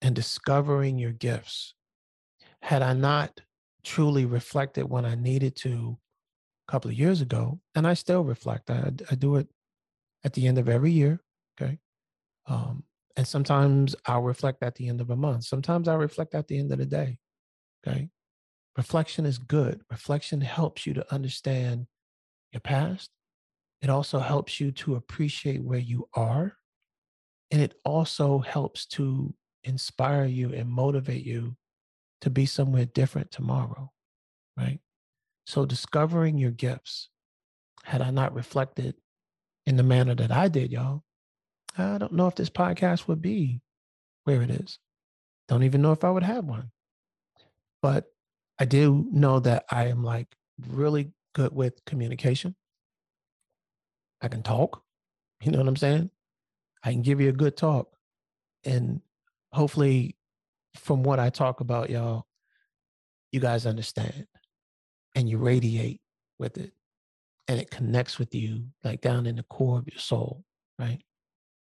and 0.02 0.16
discovering 0.16 0.98
your 0.98 1.12
gifts. 1.12 1.74
Had 2.62 2.82
I 2.82 2.94
not 2.94 3.42
truly 3.84 4.26
reflected 4.26 4.90
when 4.90 5.06
I 5.06 5.16
needed 5.16 5.56
to 5.58 5.98
a 6.68 6.72
couple 6.72 6.92
of 6.92 6.98
years 6.98 7.22
ago, 7.22 7.60
and 7.76 7.88
I 7.88 7.94
still 7.94 8.24
reflect, 8.24 8.70
I, 8.70 8.92
I 9.10 9.16
do 9.16 9.38
it 9.38 9.48
at 10.24 10.34
the 10.34 10.48
end 10.48 10.58
of 10.58 10.70
every 10.70 10.92
year. 10.92 11.22
Okay. 11.60 11.80
Um, 12.48 12.84
And 13.18 13.28
sometimes 13.28 13.96
I'll 14.06 14.22
reflect 14.22 14.64
at 14.64 14.76
the 14.76 14.88
end 14.88 15.02
of 15.02 15.10
a 15.10 15.16
month. 15.16 15.44
Sometimes 15.44 15.88
I'll 15.88 15.98
reflect 15.98 16.34
at 16.36 16.48
the 16.48 16.58
end 16.58 16.72
of 16.72 16.78
the 16.78 16.86
day. 16.86 17.20
Okay. 17.88 18.10
Reflection 18.78 19.26
is 19.26 19.38
good. 19.38 19.82
Reflection 19.90 20.42
helps 20.42 20.86
you 20.86 20.94
to 20.94 21.14
understand 21.14 21.88
your 22.52 22.62
past. 22.62 23.10
It 23.82 23.90
also 23.90 24.20
helps 24.20 24.60
you 24.60 24.72
to 24.74 24.96
appreciate 24.96 25.64
where 25.64 25.80
you 25.80 26.08
are. 26.14 26.56
And 27.52 27.62
it 27.62 27.76
also 27.84 28.40
helps 28.40 28.86
to 28.88 29.34
inspire 29.64 30.26
you 30.26 30.54
and 30.54 30.70
motivate 30.70 31.26
you 31.26 31.56
to 32.22 32.30
be 32.30 32.46
somewhere 32.46 32.86
different 32.86 33.32
tomorrow. 33.32 33.92
Right. 34.58 34.80
So 35.46 35.66
discovering 35.66 36.38
your 36.38 36.52
gifts, 36.52 37.10
had 37.84 38.02
I 38.02 38.12
not 38.12 38.36
reflected 38.36 38.96
in 39.66 39.78
the 39.78 39.84
manner 39.84 40.16
that 40.16 40.32
I 40.32 40.48
did, 40.48 40.72
y'all, 40.72 41.04
I 41.78 41.98
don't 41.98 42.14
know 42.14 42.28
if 42.28 42.36
this 42.36 42.50
podcast 42.50 43.08
would 43.08 43.22
be 43.22 43.62
where 44.26 44.42
it 44.42 44.50
is. 44.52 44.80
Don't 45.48 45.64
even 45.64 45.82
know 45.82 45.92
if 45.92 46.04
I 46.04 46.12
would 46.12 46.24
have 46.24 46.46
one. 46.46 46.72
But 47.82 48.06
I 48.60 48.66
do 48.66 49.08
know 49.12 49.40
that 49.40 49.66
I 49.70 49.88
am 49.88 50.04
like 50.04 50.28
really 50.68 51.12
good 51.34 51.54
with 51.54 51.84
communication. 51.86 52.56
I 54.22 54.28
can 54.28 54.44
talk. 54.44 54.84
You 55.42 55.52
know 55.52 55.60
what 55.60 55.68
I'm 55.68 55.78
saying? 55.78 56.10
I 56.84 56.92
can 56.92 57.02
give 57.02 57.22
you 57.22 57.30
a 57.30 57.34
good 57.34 57.56
talk. 57.56 57.96
And 58.66 59.02
hopefully, 59.54 60.18
from 60.76 61.04
what 61.04 61.20
I 61.20 61.30
talk 61.30 61.62
about, 61.62 61.90
y'all, 61.90 62.26
you 63.32 63.40
guys 63.40 63.66
understand 63.66 64.28
and 65.16 65.30
you 65.30 65.38
radiate 65.38 66.02
with 66.38 66.58
it 66.58 66.74
and 67.48 67.60
it 67.60 67.72
connects 67.72 68.20
with 68.20 68.36
you 68.36 68.66
like 68.84 69.02
down 69.02 69.26
in 69.26 69.38
the 69.38 69.44
core 69.44 69.80
of 69.80 69.88
your 69.88 70.00
soul, 70.00 70.44
right? 70.78 71.02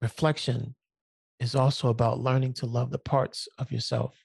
Reflection 0.01 0.75
is 1.39 1.55
also 1.55 1.89
about 1.89 2.19
learning 2.19 2.53
to 2.53 2.65
love 2.65 2.91
the 2.91 2.99
parts 2.99 3.47
of 3.57 3.71
yourself 3.71 4.15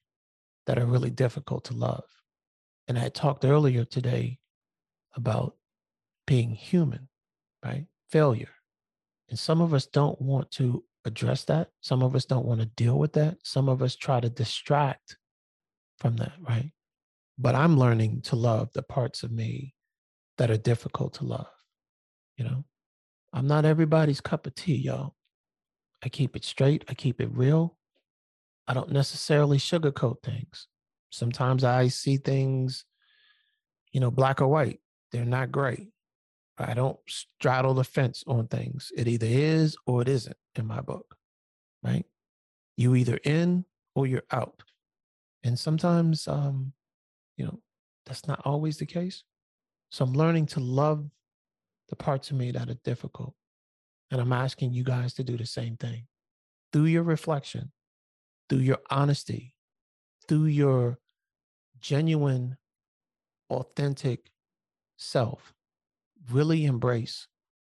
that 0.66 0.78
are 0.78 0.86
really 0.86 1.10
difficult 1.10 1.64
to 1.66 1.74
love. 1.74 2.04
And 2.88 2.98
I 2.98 3.08
talked 3.08 3.44
earlier 3.44 3.84
today 3.84 4.38
about 5.16 5.56
being 6.26 6.50
human, 6.50 7.08
right? 7.64 7.86
Failure. 8.10 8.50
And 9.28 9.38
some 9.38 9.60
of 9.60 9.74
us 9.74 9.86
don't 9.86 10.20
want 10.20 10.50
to 10.52 10.84
address 11.04 11.44
that. 11.44 11.70
Some 11.80 12.02
of 12.02 12.14
us 12.14 12.24
don't 12.24 12.46
want 12.46 12.60
to 12.60 12.66
deal 12.66 12.98
with 12.98 13.12
that. 13.14 13.38
Some 13.42 13.68
of 13.68 13.82
us 13.82 13.96
try 13.96 14.20
to 14.20 14.28
distract 14.28 15.16
from 15.98 16.16
that, 16.16 16.32
right? 16.40 16.72
But 17.38 17.54
I'm 17.54 17.78
learning 17.78 18.22
to 18.22 18.36
love 18.36 18.70
the 18.72 18.82
parts 18.82 19.22
of 19.22 19.30
me 19.30 19.74
that 20.38 20.50
are 20.50 20.56
difficult 20.56 21.14
to 21.14 21.24
love. 21.24 21.48
You 22.36 22.44
know, 22.44 22.64
I'm 23.32 23.46
not 23.46 23.64
everybody's 23.64 24.20
cup 24.20 24.46
of 24.46 24.54
tea, 24.54 24.76
y'all. 24.76 25.14
I 26.04 26.08
keep 26.08 26.36
it 26.36 26.44
straight, 26.44 26.84
I 26.88 26.94
keep 26.94 27.20
it 27.20 27.30
real. 27.32 27.78
I 28.68 28.74
don't 28.74 28.92
necessarily 28.92 29.58
sugarcoat 29.58 30.22
things. 30.22 30.66
Sometimes 31.10 31.64
I 31.64 31.88
see 31.88 32.16
things, 32.16 32.84
you 33.92 34.00
know, 34.00 34.10
black 34.10 34.40
or 34.40 34.48
white. 34.48 34.80
They're 35.12 35.24
not 35.24 35.52
great. 35.52 35.88
I 36.58 36.74
don't 36.74 36.98
straddle 37.06 37.74
the 37.74 37.84
fence 37.84 38.24
on 38.26 38.48
things. 38.48 38.90
It 38.96 39.08
either 39.08 39.26
is 39.28 39.76
or 39.86 40.02
it 40.02 40.08
isn't 40.08 40.36
in 40.56 40.66
my 40.66 40.80
book, 40.80 41.16
right? 41.82 42.04
You 42.76 42.94
either 42.94 43.18
in 43.24 43.64
or 43.94 44.06
you're 44.06 44.24
out. 44.30 44.62
And 45.44 45.58
sometimes, 45.58 46.26
um, 46.26 46.72
you 47.36 47.44
know, 47.44 47.60
that's 48.04 48.26
not 48.26 48.40
always 48.44 48.78
the 48.78 48.86
case. 48.86 49.22
So 49.90 50.04
I'm 50.04 50.12
learning 50.12 50.46
to 50.46 50.60
love 50.60 51.08
the 51.88 51.96
parts 51.96 52.30
of 52.30 52.36
me 52.36 52.50
that 52.52 52.68
are 52.68 52.78
difficult. 52.84 53.34
And 54.10 54.20
I'm 54.20 54.32
asking 54.32 54.72
you 54.72 54.82
guys 54.82 55.14
to 55.14 55.24
do 55.24 55.36
the 55.36 55.46
same 55.46 55.76
thing 55.76 56.06
through 56.72 56.86
your 56.86 57.02
reflection, 57.02 57.72
through 58.48 58.60
your 58.60 58.78
honesty, 58.90 59.54
through 60.28 60.46
your 60.46 60.98
genuine, 61.80 62.56
authentic 63.50 64.30
self. 64.96 65.54
Really 66.30 66.64
embrace 66.64 67.28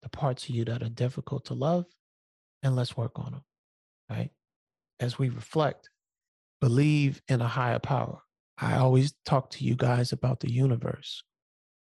the 0.01 0.09
parts 0.09 0.47
of 0.49 0.55
you 0.55 0.65
that 0.65 0.81
are 0.81 0.89
difficult 0.89 1.45
to 1.45 1.53
love 1.53 1.85
and 2.63 2.75
let's 2.75 2.97
work 2.97 3.19
on 3.19 3.31
them, 3.31 3.43
right? 4.09 4.31
As 4.99 5.19
we 5.19 5.29
reflect, 5.29 5.89
believe 6.61 7.21
in 7.27 7.41
a 7.41 7.47
higher 7.47 7.79
power. 7.79 8.21
I 8.57 8.77
always 8.77 9.13
talk 9.25 9.49
to 9.51 9.63
you 9.63 9.75
guys 9.75 10.11
about 10.11 10.41
the 10.41 10.51
universe. 10.51 11.23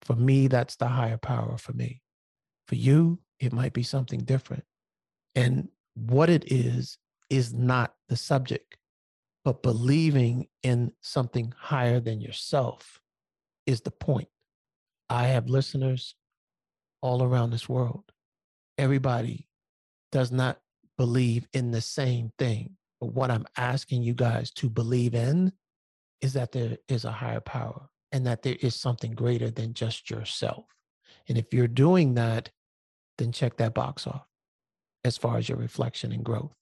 For 0.02 0.14
me, 0.14 0.46
that's 0.46 0.76
the 0.76 0.86
higher 0.86 1.18
power 1.18 1.58
for 1.58 1.72
me. 1.72 2.02
For 2.68 2.76
you, 2.76 3.18
it 3.40 3.52
might 3.52 3.72
be 3.72 3.82
something 3.82 4.20
different. 4.20 4.64
And 5.34 5.68
what 5.94 6.30
it 6.30 6.52
is, 6.52 6.98
is 7.30 7.54
not 7.54 7.94
the 8.08 8.16
subject, 8.16 8.76
but 9.44 9.62
believing 9.62 10.48
in 10.62 10.92
something 11.00 11.54
higher 11.56 12.00
than 12.00 12.20
yourself 12.20 13.00
is 13.66 13.80
the 13.80 13.90
point. 13.90 14.28
I 15.08 15.28
have 15.28 15.48
listeners 15.48 16.14
all 17.00 17.22
around 17.22 17.50
this 17.50 17.68
world. 17.68 18.04
Everybody 18.76 19.48
does 20.12 20.30
not 20.32 20.58
believe 20.98 21.46
in 21.52 21.70
the 21.70 21.80
same 21.80 22.32
thing. 22.38 22.76
But 23.00 23.14
what 23.14 23.30
I'm 23.30 23.46
asking 23.56 24.02
you 24.02 24.12
guys 24.12 24.50
to 24.52 24.68
believe 24.68 25.14
in 25.14 25.52
is 26.20 26.34
that 26.34 26.52
there 26.52 26.76
is 26.88 27.04
a 27.04 27.12
higher 27.12 27.40
power 27.40 27.88
and 28.12 28.26
that 28.26 28.42
there 28.42 28.56
is 28.60 28.74
something 28.74 29.12
greater 29.12 29.50
than 29.50 29.72
just 29.72 30.10
yourself. 30.10 30.66
And 31.28 31.38
if 31.38 31.54
you're 31.54 31.68
doing 31.68 32.14
that, 32.14 32.50
then 33.18 33.32
check 33.32 33.56
that 33.56 33.74
box 33.74 34.06
off 34.06 34.26
as 35.04 35.16
far 35.16 35.38
as 35.38 35.48
your 35.48 35.58
reflection 35.58 36.12
and 36.12 36.24
growth. 36.24 36.52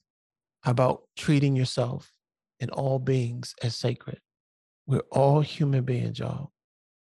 About 0.64 1.02
treating 1.16 1.56
yourself 1.56 2.10
and 2.60 2.70
all 2.70 2.98
beings 2.98 3.54
as 3.62 3.76
sacred? 3.76 4.20
We're 4.86 5.04
all 5.10 5.40
human 5.40 5.84
beings, 5.84 6.18
y'all. 6.18 6.52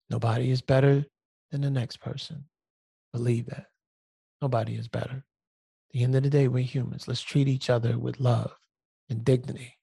Nobody 0.08 0.50
is 0.50 0.62
better 0.62 1.04
than 1.50 1.60
the 1.60 1.70
next 1.70 1.98
person. 1.98 2.44
Believe 3.12 3.46
that. 3.46 3.66
Nobody 4.40 4.74
is 4.74 4.88
better. 4.88 5.16
At 5.16 5.92
the 5.92 6.02
end 6.02 6.14
of 6.14 6.22
the 6.22 6.30
day, 6.30 6.48
we're 6.48 6.62
humans. 6.62 7.06
Let's 7.06 7.22
treat 7.22 7.48
each 7.48 7.70
other 7.70 7.98
with 7.98 8.20
love 8.20 8.52
and 9.10 9.24
dignity, 9.24 9.78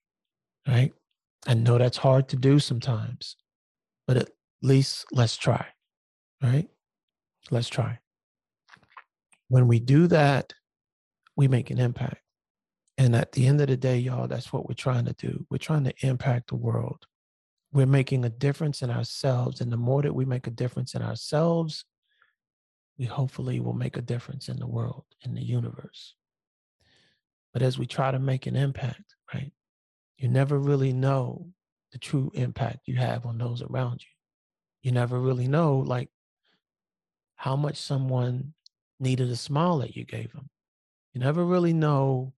right? 0.66 0.92
I 1.46 1.54
know 1.54 1.78
that's 1.78 1.96
hard 1.96 2.28
to 2.30 2.36
do 2.36 2.58
sometimes, 2.58 3.36
but 4.06 4.16
at 4.16 4.30
least 4.62 5.06
let's 5.12 5.36
try, 5.36 5.66
right? 6.42 6.68
Let's 7.50 7.68
try. 7.68 7.98
When 9.48 9.66
we 9.66 9.80
do 9.80 10.06
that, 10.08 10.52
we 11.36 11.48
make 11.48 11.70
an 11.70 11.78
impact. 11.78 12.22
And 13.00 13.16
at 13.16 13.32
the 13.32 13.46
end 13.46 13.62
of 13.62 13.68
the 13.68 13.78
day, 13.78 13.96
y'all, 13.96 14.28
that's 14.28 14.52
what 14.52 14.68
we're 14.68 14.74
trying 14.74 15.06
to 15.06 15.14
do. 15.14 15.46
We're 15.48 15.56
trying 15.56 15.84
to 15.84 15.94
impact 16.06 16.48
the 16.48 16.56
world. 16.56 17.06
We're 17.72 17.86
making 17.86 18.26
a 18.26 18.28
difference 18.28 18.82
in 18.82 18.90
ourselves. 18.90 19.62
And 19.62 19.72
the 19.72 19.78
more 19.78 20.02
that 20.02 20.14
we 20.14 20.26
make 20.26 20.46
a 20.46 20.50
difference 20.50 20.94
in 20.94 21.00
ourselves, 21.00 21.86
we 22.98 23.06
hopefully 23.06 23.58
will 23.58 23.72
make 23.72 23.96
a 23.96 24.02
difference 24.02 24.50
in 24.50 24.58
the 24.58 24.66
world, 24.66 25.06
in 25.24 25.34
the 25.34 25.42
universe. 25.42 26.14
But 27.54 27.62
as 27.62 27.78
we 27.78 27.86
try 27.86 28.10
to 28.10 28.18
make 28.18 28.46
an 28.46 28.54
impact, 28.54 29.14
right, 29.32 29.50
you 30.18 30.28
never 30.28 30.58
really 30.58 30.92
know 30.92 31.46
the 31.92 31.98
true 31.98 32.30
impact 32.34 32.80
you 32.84 32.96
have 32.96 33.24
on 33.24 33.38
those 33.38 33.62
around 33.62 34.02
you. 34.02 34.10
You 34.82 34.92
never 34.92 35.18
really 35.18 35.48
know, 35.48 35.78
like, 35.78 36.10
how 37.36 37.56
much 37.56 37.78
someone 37.78 38.52
needed 38.98 39.30
a 39.30 39.36
smile 39.36 39.78
that 39.78 39.96
you 39.96 40.04
gave 40.04 40.34
them. 40.34 40.50
You 41.14 41.22
never 41.22 41.46
really 41.46 41.72
know 41.72 42.34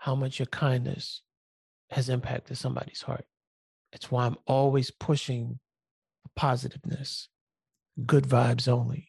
how 0.00 0.14
much 0.14 0.38
your 0.38 0.46
kindness 0.46 1.20
has 1.90 2.08
impacted 2.08 2.56
somebody's 2.56 3.02
heart. 3.02 3.26
It's 3.92 4.10
why 4.10 4.24
I'm 4.24 4.38
always 4.46 4.90
pushing 4.90 5.58
positiveness, 6.34 7.28
good 8.06 8.24
vibes 8.24 8.66
only. 8.66 9.08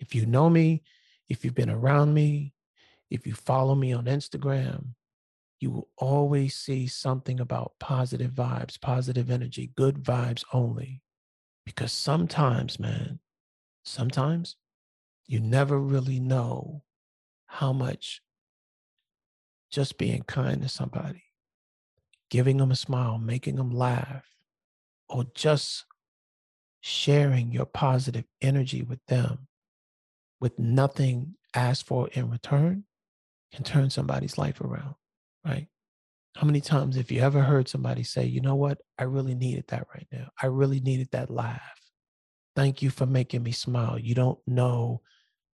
If 0.00 0.16
you 0.16 0.26
know 0.26 0.50
me, 0.50 0.82
if 1.28 1.44
you've 1.44 1.54
been 1.54 1.70
around 1.70 2.12
me, 2.12 2.54
if 3.08 3.24
you 3.24 3.34
follow 3.34 3.76
me 3.76 3.92
on 3.92 4.06
Instagram, 4.06 4.94
you 5.60 5.70
will 5.70 5.88
always 5.96 6.56
see 6.56 6.88
something 6.88 7.38
about 7.38 7.74
positive 7.78 8.32
vibes, 8.32 8.80
positive 8.80 9.30
energy, 9.30 9.70
good 9.76 10.02
vibes 10.02 10.42
only. 10.52 11.02
Because 11.64 11.92
sometimes, 11.92 12.80
man, 12.80 13.20
sometimes 13.84 14.56
you 15.26 15.38
never 15.38 15.78
really 15.78 16.18
know 16.18 16.82
how 17.46 17.72
much 17.72 18.22
just 19.70 19.98
being 19.98 20.22
kind 20.22 20.62
to 20.62 20.68
somebody, 20.68 21.24
giving 22.28 22.56
them 22.56 22.70
a 22.70 22.76
smile, 22.76 23.18
making 23.18 23.56
them 23.56 23.70
laugh, 23.70 24.26
or 25.08 25.24
just 25.34 25.84
sharing 26.80 27.52
your 27.52 27.66
positive 27.66 28.24
energy 28.40 28.82
with 28.82 29.04
them 29.06 29.46
with 30.40 30.58
nothing 30.58 31.34
asked 31.54 31.86
for 31.86 32.08
in 32.12 32.30
return 32.30 32.84
can 33.52 33.64
turn 33.64 33.90
somebody's 33.90 34.38
life 34.38 34.60
around, 34.60 34.94
right? 35.44 35.66
How 36.36 36.46
many 36.46 36.60
times 36.60 36.96
have 36.96 37.10
you 37.10 37.20
ever 37.20 37.42
heard 37.42 37.68
somebody 37.68 38.04
say, 38.04 38.24
you 38.24 38.40
know 38.40 38.54
what? 38.54 38.78
I 38.98 39.04
really 39.04 39.34
needed 39.34 39.64
that 39.68 39.86
right 39.92 40.06
now. 40.12 40.28
I 40.40 40.46
really 40.46 40.80
needed 40.80 41.08
that 41.12 41.30
laugh. 41.30 41.60
Thank 42.54 42.82
you 42.82 42.90
for 42.90 43.06
making 43.06 43.42
me 43.42 43.52
smile. 43.52 43.98
You 43.98 44.14
don't 44.14 44.38
know 44.46 45.02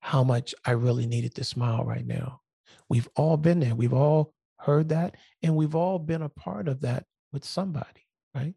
how 0.02 0.24
much 0.24 0.54
I 0.66 0.72
really 0.72 1.08
needed 1.08 1.34
to 1.36 1.44
smile 1.44 1.84
right 1.86 2.06
now. 2.06 2.42
We've 2.90 3.10
all 3.16 3.38
been 3.38 3.60
there. 3.60 3.76
We've 3.76 3.94
all 3.94 4.34
heard 4.60 4.90
that, 4.90 5.16
and 5.44 5.56
we've 5.56 5.76
all 5.76 6.00
been 6.00 6.22
a 6.22 6.30
part 6.30 6.68
of 6.68 6.82
that 6.82 7.06
with 7.32 7.44
somebody, 7.44 8.08
right? 8.34 8.56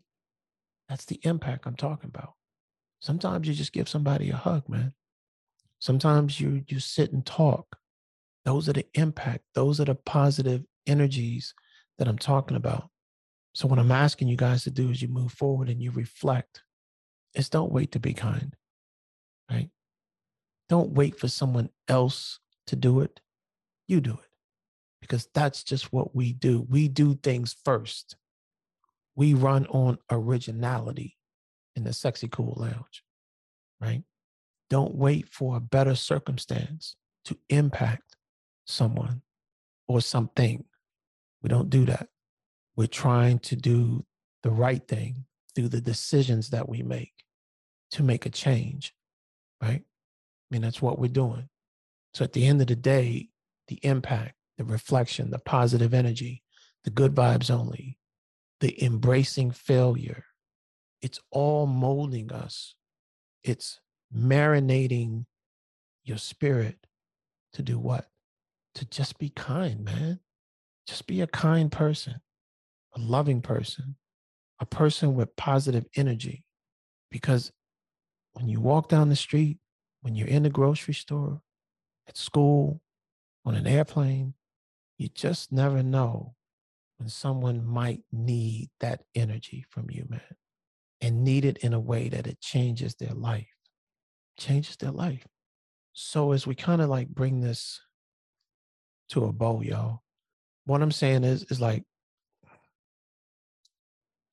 That's 0.89 1.05
the 1.05 1.21
impact 1.23 1.67
I'm 1.67 1.77
talking 1.77 2.09
about. 2.09 2.35
Sometimes 3.01 3.47
you 3.47 3.55
just 3.55 3.73
give 3.73 3.89
somebody 3.89 4.31
a 4.31 4.37
hug, 4.37 4.69
man. 4.69 4.95
Sometimes 5.79 6.41
you 6.41 6.65
you 6.67 6.81
sit 6.81 7.13
and 7.13 7.25
talk. 7.25 7.77
Those 8.45 8.69
are 8.69 8.73
the 8.73 8.87
impact. 8.95 9.45
Those 9.55 9.81
are 9.81 9.85
the 9.85 9.95
positive 9.95 10.65
energies 10.87 11.55
that 11.99 12.09
I'm 12.09 12.19
talking 12.19 12.57
about. 12.57 12.89
So 13.53 13.69
what 13.69 13.79
I'm 13.79 13.93
asking 13.93 14.29
you 14.29 14.37
guys 14.37 14.65
to 14.65 14.71
do 14.71 14.91
is 14.91 15.03
you 15.03 15.09
move 15.09 15.33
forward 15.33 15.69
and 15.69 15.83
you 15.83 15.91
reflect. 15.91 16.63
Is 17.35 17.49
don't 17.49 17.73
wait 17.73 17.93
to 17.93 18.01
be 18.01 18.15
kind, 18.15 18.57
right? 19.51 19.71
Don't 20.69 20.93
wait 20.93 21.19
for 21.19 21.29
someone 21.29 21.69
else 21.87 22.41
to 22.67 22.77
do 22.77 23.01
it. 23.01 23.21
You 23.89 24.01
do 24.01 24.13
it 24.13 24.29
because 25.01 25.29
that's 25.35 25.65
just 25.65 25.93
what 25.93 26.15
we 26.15 26.33
do. 26.33 26.65
We 26.69 26.89
do 26.89 27.15
things 27.15 27.57
first. 27.65 28.17
We 29.17 29.35
run 29.35 29.67
on 29.67 29.99
originality 30.11 31.17
in 31.75 31.85
the 31.85 31.93
sexy 31.93 32.29
cool 32.29 32.55
lounge, 32.57 33.03
right? 33.81 34.03
Don't 34.71 34.95
wait 34.95 35.29
for 35.29 35.57
a 35.57 35.61
better 35.61 35.95
circumstance 35.95 36.97
to 37.25 37.39
impact 37.49 38.17
someone 38.67 39.23
or 39.87 40.01
something. 40.01 40.65
We 41.43 41.49
don't 41.49 41.71
do 41.71 41.85
that. 41.87 42.09
We're 42.77 42.87
trying 42.87 43.39
to 43.41 43.57
do 43.57 44.05
the 44.43 44.51
right 44.51 44.87
thing 44.87 45.25
through 45.55 45.69
the 45.69 45.81
decisions 45.81 46.51
that 46.51 46.69
we 46.69 46.83
make 46.83 47.13
to 47.93 48.03
make 48.03 48.27
a 48.27 48.31
change, 48.31 48.95
right? 49.63 49.83
I 49.83 50.49
mean, 50.51 50.63
that's 50.63 50.83
what 50.83 50.99
we're 50.99 51.09
doing. 51.09 51.49
So 52.15 52.25
at 52.25 52.33
the 52.33 52.47
end 52.47 52.61
of 52.61 52.67
the 52.69 52.77
day, 52.77 53.31
the 53.69 53.79
impact, 53.83 54.35
the 54.57 54.65
reflection, 54.65 55.31
the 55.31 55.39
positive 55.39 55.95
energy, 55.95 56.43
the 56.85 56.91
good 56.91 57.15
vibes 57.15 57.51
only, 57.51 57.99
the 58.61 58.83
embracing 58.83 59.51
failure, 59.51 60.25
it's 61.01 61.21
all 61.31 61.67
molding 61.67 62.33
us. 62.33 62.75
It's 63.45 63.81
marinating 64.15 65.27
your 66.05 66.19
spirit 66.19 66.79
to 67.53 67.63
do 67.63 67.79
what? 67.79 68.07
To 68.77 68.85
just 68.85 69.19
be 69.19 69.31
kind, 69.31 69.85
man. 69.85 70.21
Just 70.87 71.07
be 71.07 71.21
a 71.21 71.27
kind 71.27 71.71
person, 71.71 72.21
a 72.97 73.01
loving 73.01 73.43
person, 73.43 73.97
a 74.59 74.67
person 74.67 75.15
with 75.15 75.37
positive 75.37 75.87
energy. 75.95 76.45
Because 77.11 77.53
when 78.33 78.49
you 78.49 78.61
walk 78.61 78.89
down 78.89 79.09
the 79.09 79.17
street, 79.17 79.59
when 80.01 80.15
you're 80.15 80.29
in 80.29 80.43
the 80.43 80.51
grocery 80.51 80.95
store, 80.95 81.43
at 82.09 82.17
school, 82.17 82.81
on 83.49 83.55
an 83.55 83.67
airplane, 83.67 84.35
you 84.99 85.09
just 85.09 85.51
never 85.51 85.83
know 85.83 86.35
when 86.99 87.09
someone 87.09 87.65
might 87.65 88.03
need 88.13 88.69
that 88.81 89.03
energy 89.15 89.65
from 89.71 89.89
you, 89.91 90.05
man, 90.09 90.21
and 91.01 91.25
need 91.25 91.45
it 91.45 91.57
in 91.59 91.73
a 91.73 91.81
way 91.81 92.09
that 92.11 92.27
it 92.27 92.41
changes 92.41 92.95
their 92.97 93.15
life, 93.15 93.49
changes 94.39 94.77
their 94.77 94.91
life. 94.91 95.27
So 95.95 96.33
as 96.33 96.47
we 96.47 96.55
kind 96.55 96.83
of 96.83 96.91
like 96.91 97.09
bring 97.09 97.41
this 97.41 97.81
to 99.11 99.25
a 99.25 99.33
bow, 99.33 99.63
y'all, 99.63 100.03
what 100.67 100.83
I'm 100.83 100.93
saying 100.93 101.25
is, 101.25 101.45
is 101.45 101.61
like, 101.61 101.85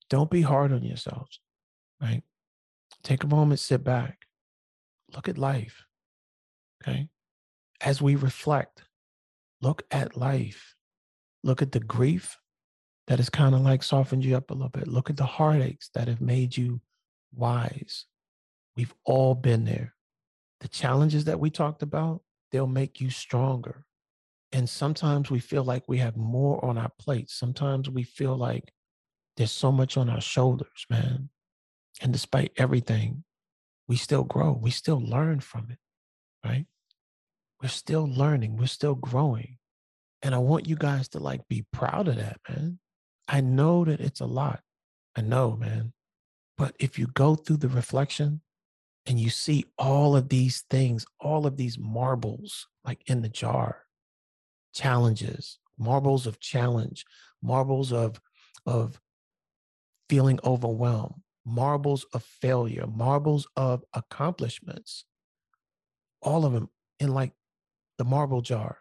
don't 0.10 0.30
be 0.30 0.42
hard 0.42 0.74
on 0.74 0.84
yourselves, 0.84 1.40
right? 2.02 2.22
Take 3.04 3.24
a 3.24 3.28
moment, 3.28 3.62
sit 3.62 3.84
back, 3.84 4.26
look 5.14 5.30
at 5.30 5.38
life, 5.38 5.86
okay? 6.84 7.08
As 7.80 8.02
we 8.02 8.16
reflect, 8.16 8.84
look 9.66 9.82
at 9.90 10.16
life, 10.16 10.76
look 11.44 11.64
at 11.64 11.72
the 11.72 11.80
grief 11.80 12.38
that 13.08 13.18
has 13.18 13.32
kind 13.32 13.56
of 13.56 13.62
like 13.62 13.82
softened 13.82 14.24
you 14.24 14.38
up 14.38 14.52
a 14.52 14.54
little 14.54 14.70
bit. 14.70 14.88
Look 14.88 15.10
at 15.10 15.18
the 15.18 15.26
heartaches 15.26 15.90
that 15.96 16.08
have 16.08 16.22
made 16.22 16.56
you 16.56 16.82
wise. 17.34 18.06
We've 18.78 18.94
all 19.06 19.34
been 19.34 19.66
there. 19.66 19.96
The 20.60 20.68
challenges 20.68 21.26
that 21.26 21.40
we 21.40 21.50
talked 21.50 21.82
about, 21.82 22.22
they'll 22.52 22.68
make 22.68 23.02
you 23.02 23.10
stronger. 23.10 23.86
And 24.52 24.70
sometimes 24.70 25.32
we 25.32 25.40
feel 25.40 25.64
like 25.64 25.84
we 25.88 25.98
have 25.98 26.16
more 26.16 26.64
on 26.64 26.78
our 26.78 26.92
plate. 27.00 27.32
Sometimes 27.32 27.90
we 27.90 28.04
feel 28.04 28.38
like 28.38 28.72
there's 29.36 29.52
so 29.52 29.72
much 29.72 29.98
on 29.98 30.10
our 30.12 30.22
shoulders, 30.22 30.86
man. 30.92 31.30
And 32.02 32.14
despite 32.14 32.52
everything, 32.56 33.24
we 33.88 33.96
still 33.96 34.24
grow. 34.24 34.60
We 34.62 34.70
still 34.70 35.02
learn 35.02 35.40
from 35.40 35.68
it, 35.72 35.80
right? 36.48 36.68
We're 37.62 37.70
still 37.70 38.08
learning. 38.08 38.58
We're 38.58 38.68
still 38.68 38.96
growing. 38.96 39.58
And 40.22 40.34
I 40.34 40.40
want 40.40 40.68
you 40.68 40.76
guys 40.76 41.08
to 41.10 41.20
like 41.20 41.48
be 41.48 41.66
proud 41.72 42.08
of 42.08 42.16
that, 42.18 42.40
man. 42.50 42.80
I 43.28 43.42
know 43.42 43.86
that 43.86 44.00
it's 44.00 44.20
a 44.20 44.26
lot. 44.26 44.62
I 45.16 45.22
know, 45.22 45.56
man. 45.56 45.94
But 46.58 46.76
if 46.80 46.98
you 46.98 47.08
go 47.08 47.36
through 47.36 47.58
the 47.58 47.70
reflection 47.70 48.42
and 49.06 49.20
you 49.20 49.30
see 49.30 49.66
all 49.78 50.16
of 50.16 50.30
these 50.30 50.64
things, 50.70 51.06
all 51.20 51.46
of 51.46 51.58
these 51.58 51.78
marbles 51.78 52.68
like 52.84 53.02
in 53.08 53.22
the 53.22 53.30
jar, 53.30 53.84
challenges, 54.74 55.60
marbles 55.78 56.28
of 56.28 56.40
challenge, 56.40 57.06
marbles 57.42 57.92
of 57.92 58.20
of 58.66 59.00
feeling 60.10 60.40
overwhelmed, 60.44 61.22
marbles 61.46 62.06
of 62.14 62.24
failure, 62.24 62.86
marbles 62.88 63.48
of 63.56 63.84
accomplishments, 63.94 65.06
all 66.22 66.46
of 66.46 66.54
them 66.54 66.70
in 67.00 67.14
like 67.14 67.34
the 67.98 68.04
marble 68.04 68.42
jar. 68.42 68.80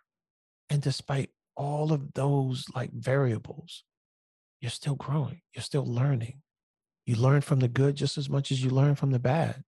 And 0.70 0.82
despite 0.82 1.30
all 1.56 1.92
of 1.92 2.14
those 2.14 2.66
like 2.74 2.92
variables, 2.92 3.84
you're 4.60 4.70
still 4.70 4.94
growing, 4.94 5.40
you're 5.54 5.62
still 5.62 5.86
learning. 5.86 6.40
You 7.06 7.16
learn 7.16 7.42
from 7.42 7.60
the 7.60 7.68
good 7.68 7.96
just 7.96 8.16
as 8.16 8.30
much 8.30 8.50
as 8.50 8.64
you 8.64 8.70
learn 8.70 8.94
from 8.94 9.10
the 9.10 9.18
bad, 9.18 9.62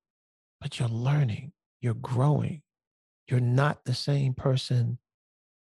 but 0.60 0.78
you're 0.78 0.88
learning, 0.88 1.52
you're 1.80 1.94
growing. 1.94 2.62
You're 3.28 3.40
not 3.40 3.84
the 3.84 3.94
same 3.94 4.34
person 4.34 4.98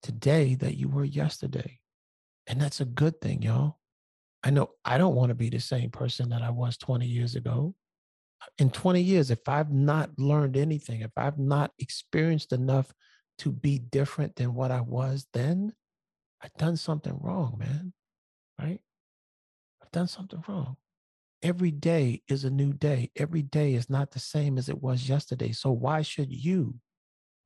today 0.04 0.56
that 0.56 0.78
you 0.78 0.88
were 0.88 1.04
yesterday. 1.04 1.80
And 2.48 2.62
that's 2.62 2.80
a 2.80 2.86
good 2.86 3.20
thing, 3.20 3.42
y'all. 3.42 3.80
I 4.44 4.52
know 4.52 4.70
I 4.86 5.00
don't 5.00 5.16
want 5.16 5.30
to 5.30 5.36
be 5.36 5.50
the 5.50 5.60
same 5.60 5.90
person 5.90 6.30
that 6.30 6.44
I 6.44 6.52
was 6.52 6.78
20 6.78 7.06
years 7.08 7.36
ago. 7.36 7.74
In 8.60 8.70
20 8.70 9.02
years, 9.02 9.32
if 9.32 9.50
I've 9.50 9.72
not 9.72 10.12
learned 10.20 10.56
anything, 10.56 11.02
if 11.02 11.12
I've 11.18 11.40
not 11.40 11.72
experienced 11.80 12.54
enough 12.54 12.94
to 13.40 13.52
be 13.52 13.80
different 13.80 14.36
than 14.36 14.54
what 14.54 14.72
I 14.72 14.82
was 14.82 15.28
then, 15.34 15.74
I've 16.42 16.54
done 16.54 16.78
something 16.78 17.18
wrong, 17.20 17.58
man. 17.58 17.94
Right? 18.60 18.80
I've 19.82 19.92
done 19.92 20.08
something 20.08 20.44
wrong. 20.48 20.78
Every 21.42 21.72
day 21.72 22.24
is 22.28 22.44
a 22.44 22.50
new 22.50 22.74
day. 22.74 23.12
Every 23.16 23.42
day 23.42 23.74
is 23.74 23.90
not 23.90 24.12
the 24.12 24.20
same 24.20 24.58
as 24.58 24.70
it 24.70 24.82
was 24.82 25.10
yesterday. 25.10 25.52
So 25.52 25.72
why 25.72 26.02
should 26.02 26.32
you? 26.32 26.76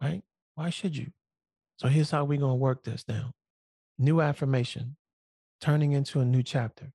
Right? 0.02 0.22
Why 0.56 0.70
should 0.70 0.96
you? 0.96 1.08
So 1.78 1.88
here's 1.88 2.12
how 2.12 2.24
we're 2.26 2.40
going 2.40 2.52
to 2.52 2.56
work 2.56 2.84
this 2.84 3.06
now. 3.08 3.32
New 3.98 4.22
affirmation, 4.22 4.96
turning 5.62 5.94
into 5.94 6.20
a 6.20 6.26
new 6.26 6.44
chapter. 6.44 6.92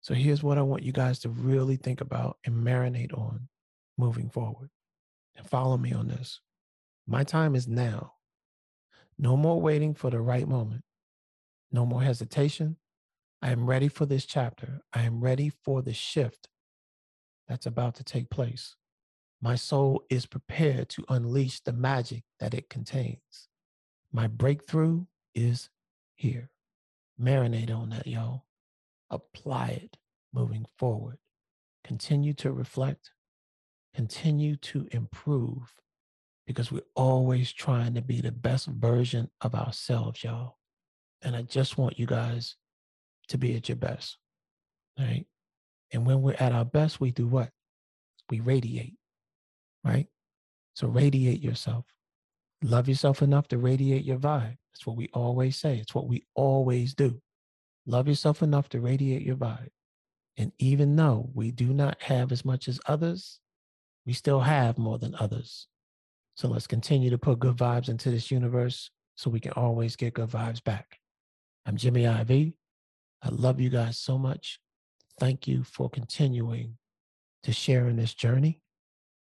So 0.00 0.12
here's 0.12 0.42
what 0.42 0.58
I 0.58 0.62
want 0.62 0.82
you 0.82 0.92
guys 0.92 1.18
to 1.20 1.28
really 1.30 1.76
think 1.76 2.00
about 2.00 2.38
and 2.44 2.54
marinate 2.66 3.16
on 3.16 3.48
moving 3.96 4.28
forward. 4.28 4.70
And 5.36 5.48
follow 5.48 5.76
me 5.76 5.92
on 5.92 6.08
this. 6.08 6.40
My 7.06 7.24
time 7.24 7.54
is 7.54 7.66
now. 7.66 8.12
No 9.18 9.36
more 9.36 9.60
waiting 9.60 9.94
for 9.94 10.10
the 10.10 10.20
right 10.20 10.48
moment. 10.48 10.82
No 11.70 11.86
more 11.86 12.02
hesitation. 12.02 12.76
I 13.42 13.50
am 13.50 13.66
ready 13.66 13.88
for 13.88 14.06
this 14.06 14.26
chapter. 14.26 14.80
I 14.92 15.02
am 15.02 15.20
ready 15.20 15.50
for 15.50 15.82
the 15.82 15.92
shift 15.92 16.48
that's 17.46 17.66
about 17.66 17.94
to 17.96 18.04
take 18.04 18.30
place. 18.30 18.76
My 19.40 19.56
soul 19.56 20.04
is 20.08 20.24
prepared 20.26 20.88
to 20.90 21.04
unleash 21.08 21.60
the 21.60 21.72
magic 21.72 22.24
that 22.40 22.54
it 22.54 22.70
contains. 22.70 23.48
My 24.12 24.26
breakthrough 24.26 25.04
is 25.34 25.68
here. 26.14 26.50
Marinate 27.20 27.74
on 27.74 27.90
that, 27.90 28.06
y'all. 28.06 28.44
Apply 29.10 29.68
it 29.68 29.96
moving 30.32 30.66
forward. 30.78 31.18
Continue 31.84 32.32
to 32.34 32.52
reflect. 32.52 33.10
Continue 33.94 34.56
to 34.56 34.88
improve 34.90 35.74
because 36.46 36.70
we're 36.70 36.82
always 36.94 37.52
trying 37.52 37.94
to 37.94 38.02
be 38.02 38.20
the 38.20 38.32
best 38.32 38.66
version 38.66 39.30
of 39.40 39.54
ourselves, 39.54 40.22
y'all. 40.22 40.58
And 41.22 41.34
I 41.34 41.42
just 41.42 41.78
want 41.78 41.98
you 41.98 42.06
guys 42.06 42.56
to 43.28 43.38
be 43.38 43.56
at 43.56 43.68
your 43.68 43.76
best. 43.76 44.18
Right. 44.98 45.26
And 45.92 46.06
when 46.06 46.22
we're 46.22 46.36
at 46.38 46.52
our 46.52 46.64
best, 46.64 47.00
we 47.00 47.10
do 47.10 47.26
what? 47.26 47.50
We 48.30 48.40
radiate. 48.40 48.94
Right. 49.82 50.08
So 50.74 50.88
radiate 50.88 51.40
yourself. 51.40 51.86
Love 52.62 52.88
yourself 52.88 53.22
enough 53.22 53.48
to 53.48 53.58
radiate 53.58 54.04
your 54.04 54.18
vibe. 54.18 54.56
That's 54.72 54.86
what 54.86 54.96
we 54.96 55.08
always 55.12 55.56
say. 55.56 55.78
It's 55.78 55.94
what 55.94 56.08
we 56.08 56.24
always 56.34 56.94
do. 56.94 57.20
Love 57.86 58.08
yourself 58.08 58.42
enough 58.42 58.68
to 58.70 58.80
radiate 58.80 59.22
your 59.22 59.36
vibe. 59.36 59.68
And 60.36 60.52
even 60.58 60.96
though 60.96 61.30
we 61.32 61.50
do 61.50 61.72
not 61.72 62.02
have 62.02 62.32
as 62.32 62.44
much 62.44 62.66
as 62.66 62.80
others, 62.86 63.40
we 64.04 64.12
still 64.12 64.40
have 64.40 64.78
more 64.78 64.98
than 64.98 65.14
others. 65.14 65.68
So 66.36 66.48
let's 66.48 66.66
continue 66.66 67.10
to 67.10 67.18
put 67.18 67.38
good 67.38 67.56
vibes 67.56 67.88
into 67.88 68.10
this 68.10 68.30
universe 68.30 68.90
so 69.16 69.30
we 69.30 69.40
can 69.40 69.52
always 69.52 69.96
get 69.96 70.14
good 70.14 70.30
vibes 70.30 70.62
back. 70.62 70.98
I'm 71.66 71.76
Jimmy 71.76 72.04
IV, 72.04 72.52
I 73.22 73.28
love 73.30 73.60
you 73.60 73.70
guys 73.70 73.98
so 73.98 74.18
much. 74.18 74.60
Thank 75.18 75.46
you 75.46 75.62
for 75.62 75.88
continuing 75.88 76.76
to 77.44 77.52
share 77.52 77.88
in 77.88 77.96
this 77.96 78.14
journey. 78.14 78.60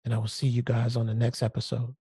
And 0.04 0.14
I 0.14 0.18
will 0.18 0.28
see 0.28 0.48
you 0.48 0.62
guys 0.62 0.98
on 0.98 1.08
the 1.08 1.14
next 1.14 1.44
episode. 1.44 1.96